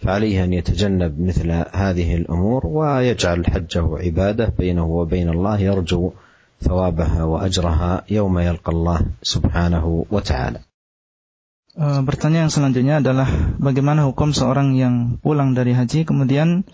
[0.00, 6.12] فعليه أن يتجنب مثل هذه الأمور ويجعل حجه عبادة بينه وبين الله يرجو
[6.62, 10.60] ثوابها وأجرها يوم يلقى الله سبحانه وتعالى.
[11.78, 13.30] Pertanyaan selanjutnya adalah
[13.62, 16.66] bagaimana hukum seorang yang pulang dari haji kemudian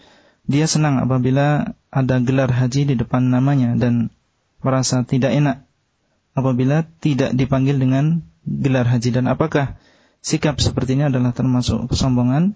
[0.49, 4.09] dia senang apabila ada gelar haji di depan namanya dan
[4.65, 5.67] merasa tidak enak
[6.37, 9.81] apabila tidak dipanggil dengan gelar haji dan apakah
[10.21, 12.55] sikap seperti ini adalah termasuk kesombongan?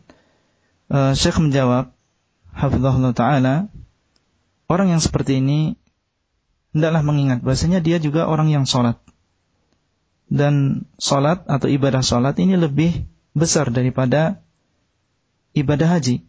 [0.90, 1.94] Uh, Syekh menjawab,
[2.52, 3.54] hafizahullah taala,
[4.66, 5.80] orang yang seperti ini
[6.76, 8.98] hendaklah mengingat bahasanya dia juga orang yang sholat.
[10.30, 14.38] Dan sholat atau ibadah sholat ini lebih besar daripada
[15.58, 16.22] ibadah haji.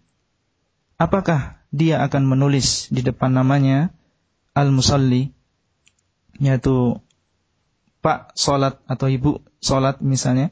[0.97, 3.93] Apakah dia akan menulis di depan namanya
[4.57, 5.31] al-musalli,
[6.41, 6.99] yaitu
[8.01, 10.49] Pak sholat atau Ibu sholat misalnya.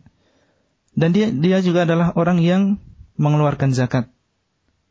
[0.93, 2.77] Dan dia dia juga adalah orang yang
[3.17, 4.13] mengeluarkan zakat.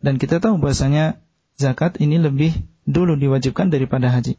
[0.02, 1.22] Dan kita tahu bahasanya
[1.58, 2.54] zakat ini lebih
[2.86, 4.38] dulu diwajibkan daripada haji.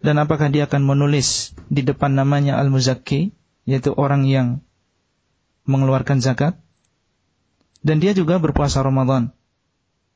[0.00, 3.36] Dan apakah dia akan menulis di depan namanya Al-Muzakki,
[3.70, 4.58] yaitu orang yang
[5.70, 6.58] mengeluarkan zakat.
[7.86, 9.30] Dan dia juga berpuasa Ramadan.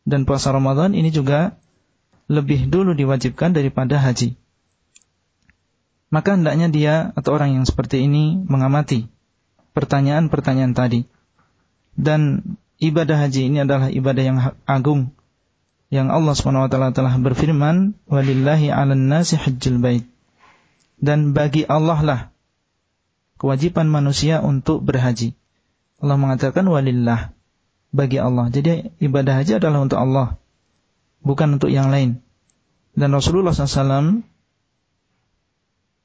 [0.03, 1.57] Dan puasa Ramadan ini juga
[2.27, 4.37] lebih dulu diwajibkan daripada haji
[6.15, 9.11] maka hendaknya dia atau orang yang seperti ini mengamati
[9.75, 11.11] pertanyaan-pertanyaan tadi.
[11.99, 15.11] Dan ibadah haji ini adalah ibadah yang agung
[15.91, 20.07] yang Allah SWT telah berfirman walillahi 'alan nasi hajjul bait.
[21.03, 22.21] Dan bagi Allah lah
[23.41, 25.35] kewajiban manusia untuk berhaji.
[25.99, 27.33] Allah mengatakan walillah
[27.95, 28.53] bagi Allah.
[28.53, 30.37] Jadi ibadah haji adalah untuk Allah,
[31.25, 32.21] bukan untuk yang lain.
[32.95, 34.23] Dan Rasulullah SAW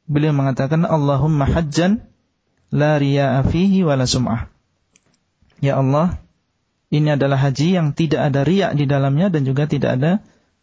[0.09, 2.01] beliau mengatakan Allahumma hajjan
[2.73, 4.49] la riya'a fihi wala sum'ah.
[5.59, 6.17] Ya Allah,
[6.89, 10.11] ini adalah haji yang tidak ada riak di dalamnya dan juga tidak ada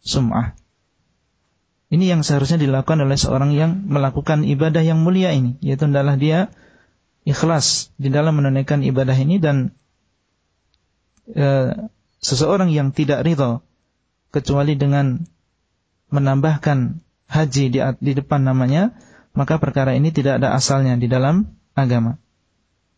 [0.01, 0.56] sum'ah.
[1.87, 6.51] Ini yang seharusnya dilakukan oleh seorang yang melakukan ibadah yang mulia ini, yaitu adalah dia
[7.23, 9.71] ikhlas di dalam menunaikan ibadah ini dan
[11.31, 11.75] e,
[12.19, 13.63] seseorang yang tidak ridho
[14.35, 15.23] kecuali dengan
[16.11, 18.91] menambahkan haji di, di depan namanya,
[19.31, 22.19] maka perkara ini tidak ada asalnya di dalam agama.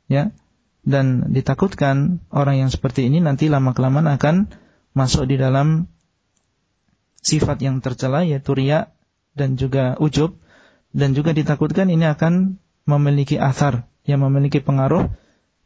[0.10, 0.34] Ya.
[0.82, 4.50] Dan ditakutkan orang yang seperti ini nanti lama kelamaan akan
[4.98, 5.92] masuk di dalam
[7.20, 8.92] sifat yang tercela yaitu riya
[9.36, 10.36] dan juga ujub
[10.96, 12.58] dan juga ditakutkan ini akan
[12.90, 15.12] memiliki athar yang memiliki pengaruh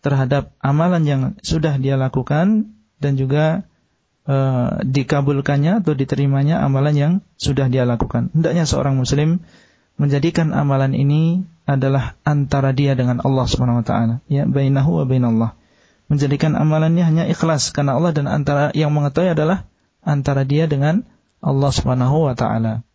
[0.03, 3.63] terhadap amalan yang sudah dia lakukan dan juga
[4.27, 4.35] e,
[4.83, 8.27] dikabulkannya atau diterimanya amalan yang sudah dia lakukan.
[8.35, 9.39] Hendaknya seorang muslim
[9.95, 15.55] menjadikan amalan ini adalah antara dia dengan Allah Subhanahu wa taala, ya bainahu wa bainallah.
[16.11, 19.71] Menjadikan amalannya hanya ikhlas karena Allah dan antara yang mengetahui adalah
[20.03, 21.07] antara dia dengan
[21.43, 22.87] Allah Subhanahu wa taala.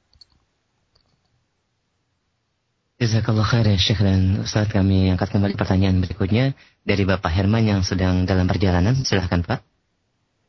[2.98, 7.86] Jazakallah khair ya Syekh dan Ustaz kami angkat kembali pertanyaan berikutnya dari Bapak Herman yang
[7.86, 8.96] sedang dalam perjalanan.
[8.98, 9.60] Silahkan Pak.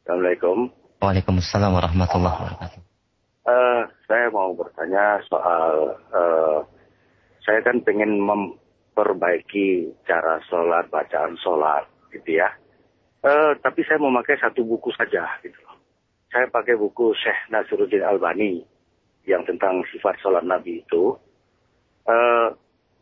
[0.01, 0.73] Assalamualaikum.
[0.97, 2.79] Waalaikumsalam warahmatullahi wabarakatuh.
[3.45, 6.65] Uh, saya mau bertanya soal uh,
[7.45, 11.85] saya kan pengen memperbaiki cara sholat, bacaan sholat
[12.15, 12.49] gitu ya.
[13.21, 15.68] Uh, tapi saya mau pakai satu buku saja gitu
[16.32, 18.66] Saya pakai buku Syekh Nasruddin Albani
[19.24, 21.14] yang tentang sifat sholat Nabi itu
[22.10, 22.48] uh,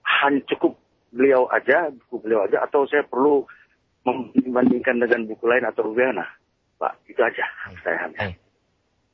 [0.05, 0.79] hanya cukup
[1.11, 3.45] beliau aja, buku beliau aja, atau saya perlu
[4.05, 6.27] membandingkan dengan buku lain atau bagaimana?
[6.77, 7.45] Pak, itu aja
[7.87, 8.37] saya hanya.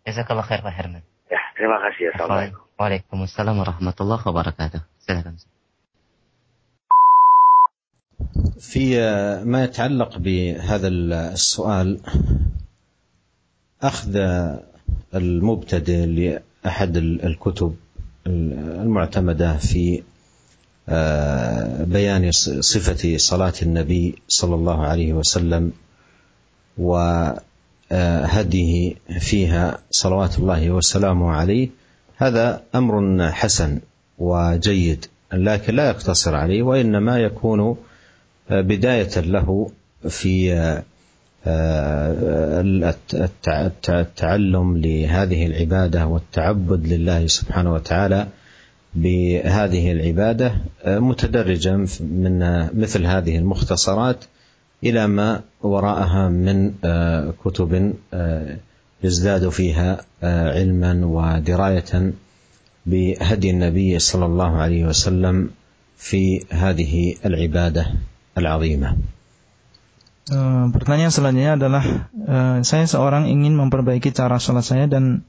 [0.09, 1.05] Jazakallah khair Pak Herman.
[1.29, 2.17] Ya, terima kasih.
[2.17, 2.65] Assalamualaikum.
[2.81, 4.81] Waalaikumsalam warahmatullahi wabarakatuh.
[5.05, 5.37] Silakan.
[8.59, 8.99] في
[9.47, 10.89] ما يتعلق بهذا
[11.33, 12.01] السؤال
[13.84, 14.18] أخذ
[15.16, 17.76] المبتدئ لأحد الكتب
[18.28, 20.02] المعتمدة في
[20.90, 25.72] آه، بيان صفة صلاة النبي صلى الله عليه وسلم
[26.78, 27.16] وهديه
[29.20, 31.70] فيها صلوات الله وسلامه عليه.
[32.18, 33.80] هذا أمر حسن
[34.18, 37.78] وجيد لكن لا يقتصر عليه وإنما يكون
[38.50, 39.72] بداية له
[40.10, 40.54] في
[43.90, 48.28] التعلم لهذه العبادة والتعبد لله سبحانه وتعالى
[48.96, 50.56] بهذه العبادة
[50.88, 52.40] متدرجا من
[52.80, 54.26] مثل هذه المختصرات
[54.84, 56.72] إلى ما وراءها من
[57.44, 57.94] كتب
[59.04, 62.14] يزداد فيها علما ودراية
[62.86, 65.50] بهدي النبي صلى الله عليه وسلم
[65.98, 67.86] في هذه العبادة
[68.38, 68.98] العظيمة.
[70.24, 70.40] E,
[70.72, 71.84] pertanyaan selanjutnya adalah
[72.16, 75.28] e, saya seorang ingin memperbaiki cara sholat saya dan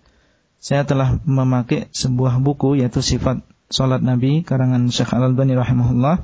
[0.63, 3.43] saya telah memakai sebuah buku yaitu sifat
[3.75, 6.23] sholat Nabi karangan Syekh Al Albani rahimahullah.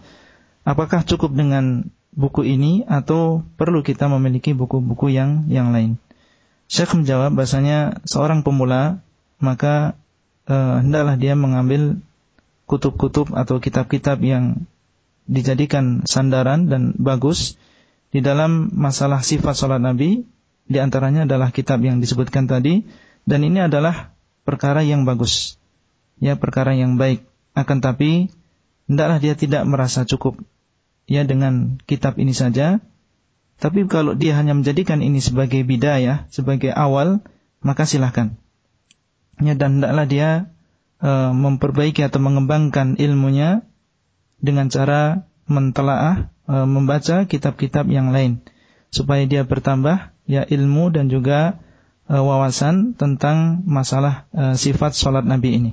[0.62, 5.98] Apakah cukup dengan buku ini atau perlu kita memiliki buku-buku yang yang lain?
[6.70, 9.02] Syekh menjawab bahasanya seorang pemula
[9.42, 9.98] maka
[10.46, 11.98] e, hendaklah dia mengambil
[12.70, 14.62] kutub-kutub atau kitab-kitab yang
[15.26, 17.58] dijadikan sandaran dan bagus
[18.10, 20.26] di dalam masalah sifat sholat Nabi,
[20.66, 22.86] di antaranya adalah kitab yang disebutkan tadi,
[23.26, 25.58] dan ini adalah perkara yang bagus.
[26.18, 27.22] Ya, perkara yang baik.
[27.54, 28.30] Akan tapi,
[28.90, 30.42] hendaklah dia tidak merasa cukup
[31.10, 32.78] ya dengan kitab ini saja.
[33.60, 37.20] Tapi kalau dia hanya menjadikan ini sebagai bidayah, sebagai awal,
[37.60, 38.38] maka silahkan.
[39.42, 40.30] Ya, dan hendaklah dia
[41.02, 43.64] e, memperbaiki atau mengembangkan ilmunya
[44.40, 48.45] dengan cara mentelaah membaca kitab-kitab yang lain
[48.95, 51.59] supaya dia bertambah ya ilmu dan juga
[52.07, 55.71] e, wawasan tentang masalah e, sifat salat Nabi ini.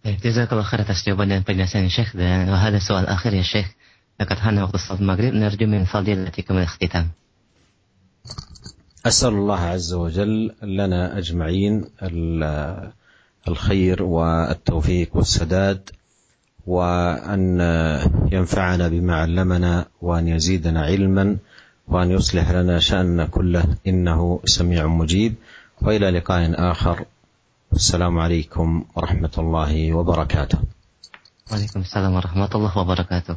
[0.00, 3.68] Jazakallah khair atas jawaban dan penjelasan Syekh dan ada soal akhir ya Syekh.
[4.16, 7.12] Dekat hana waktu salat maghrib narju min fadilatikum al-ikhtitam.
[9.00, 11.84] أسأل الله عز وجل لنا أجمعين
[13.48, 15.90] الخير والتوفيق والسداد
[16.66, 17.60] وأن
[18.32, 21.36] ينفعنا بما علمنا وأن يزيدنا علما
[21.88, 25.34] وأن يصلح لنا شأننا كله إنه سميع مجيب
[25.82, 27.04] وإلى لقاء آخر
[27.72, 30.58] السلام عليكم ورحمة الله وبركاته
[31.50, 33.34] Waalaikumsalam warahmatullahi wabarakatuh.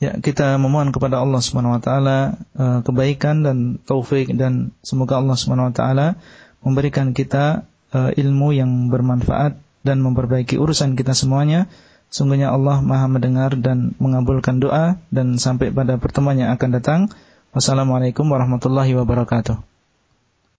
[0.00, 5.36] Ya, kita memohon kepada Allah Subhanahu wa taala uh, kebaikan dan taufik dan semoga Allah
[5.36, 6.16] Subhanahu wa taala
[6.64, 11.68] memberikan kita uh, ilmu yang bermanfaat dan memperbaiki urusan kita semuanya
[12.09, 17.01] Sungguhnya Allah maha mendengar dan mengabulkan doa dan sampai pada pertemuan yang akan datang.
[17.51, 19.74] Wassalamualaikum warahmatullahi wabarakatuh.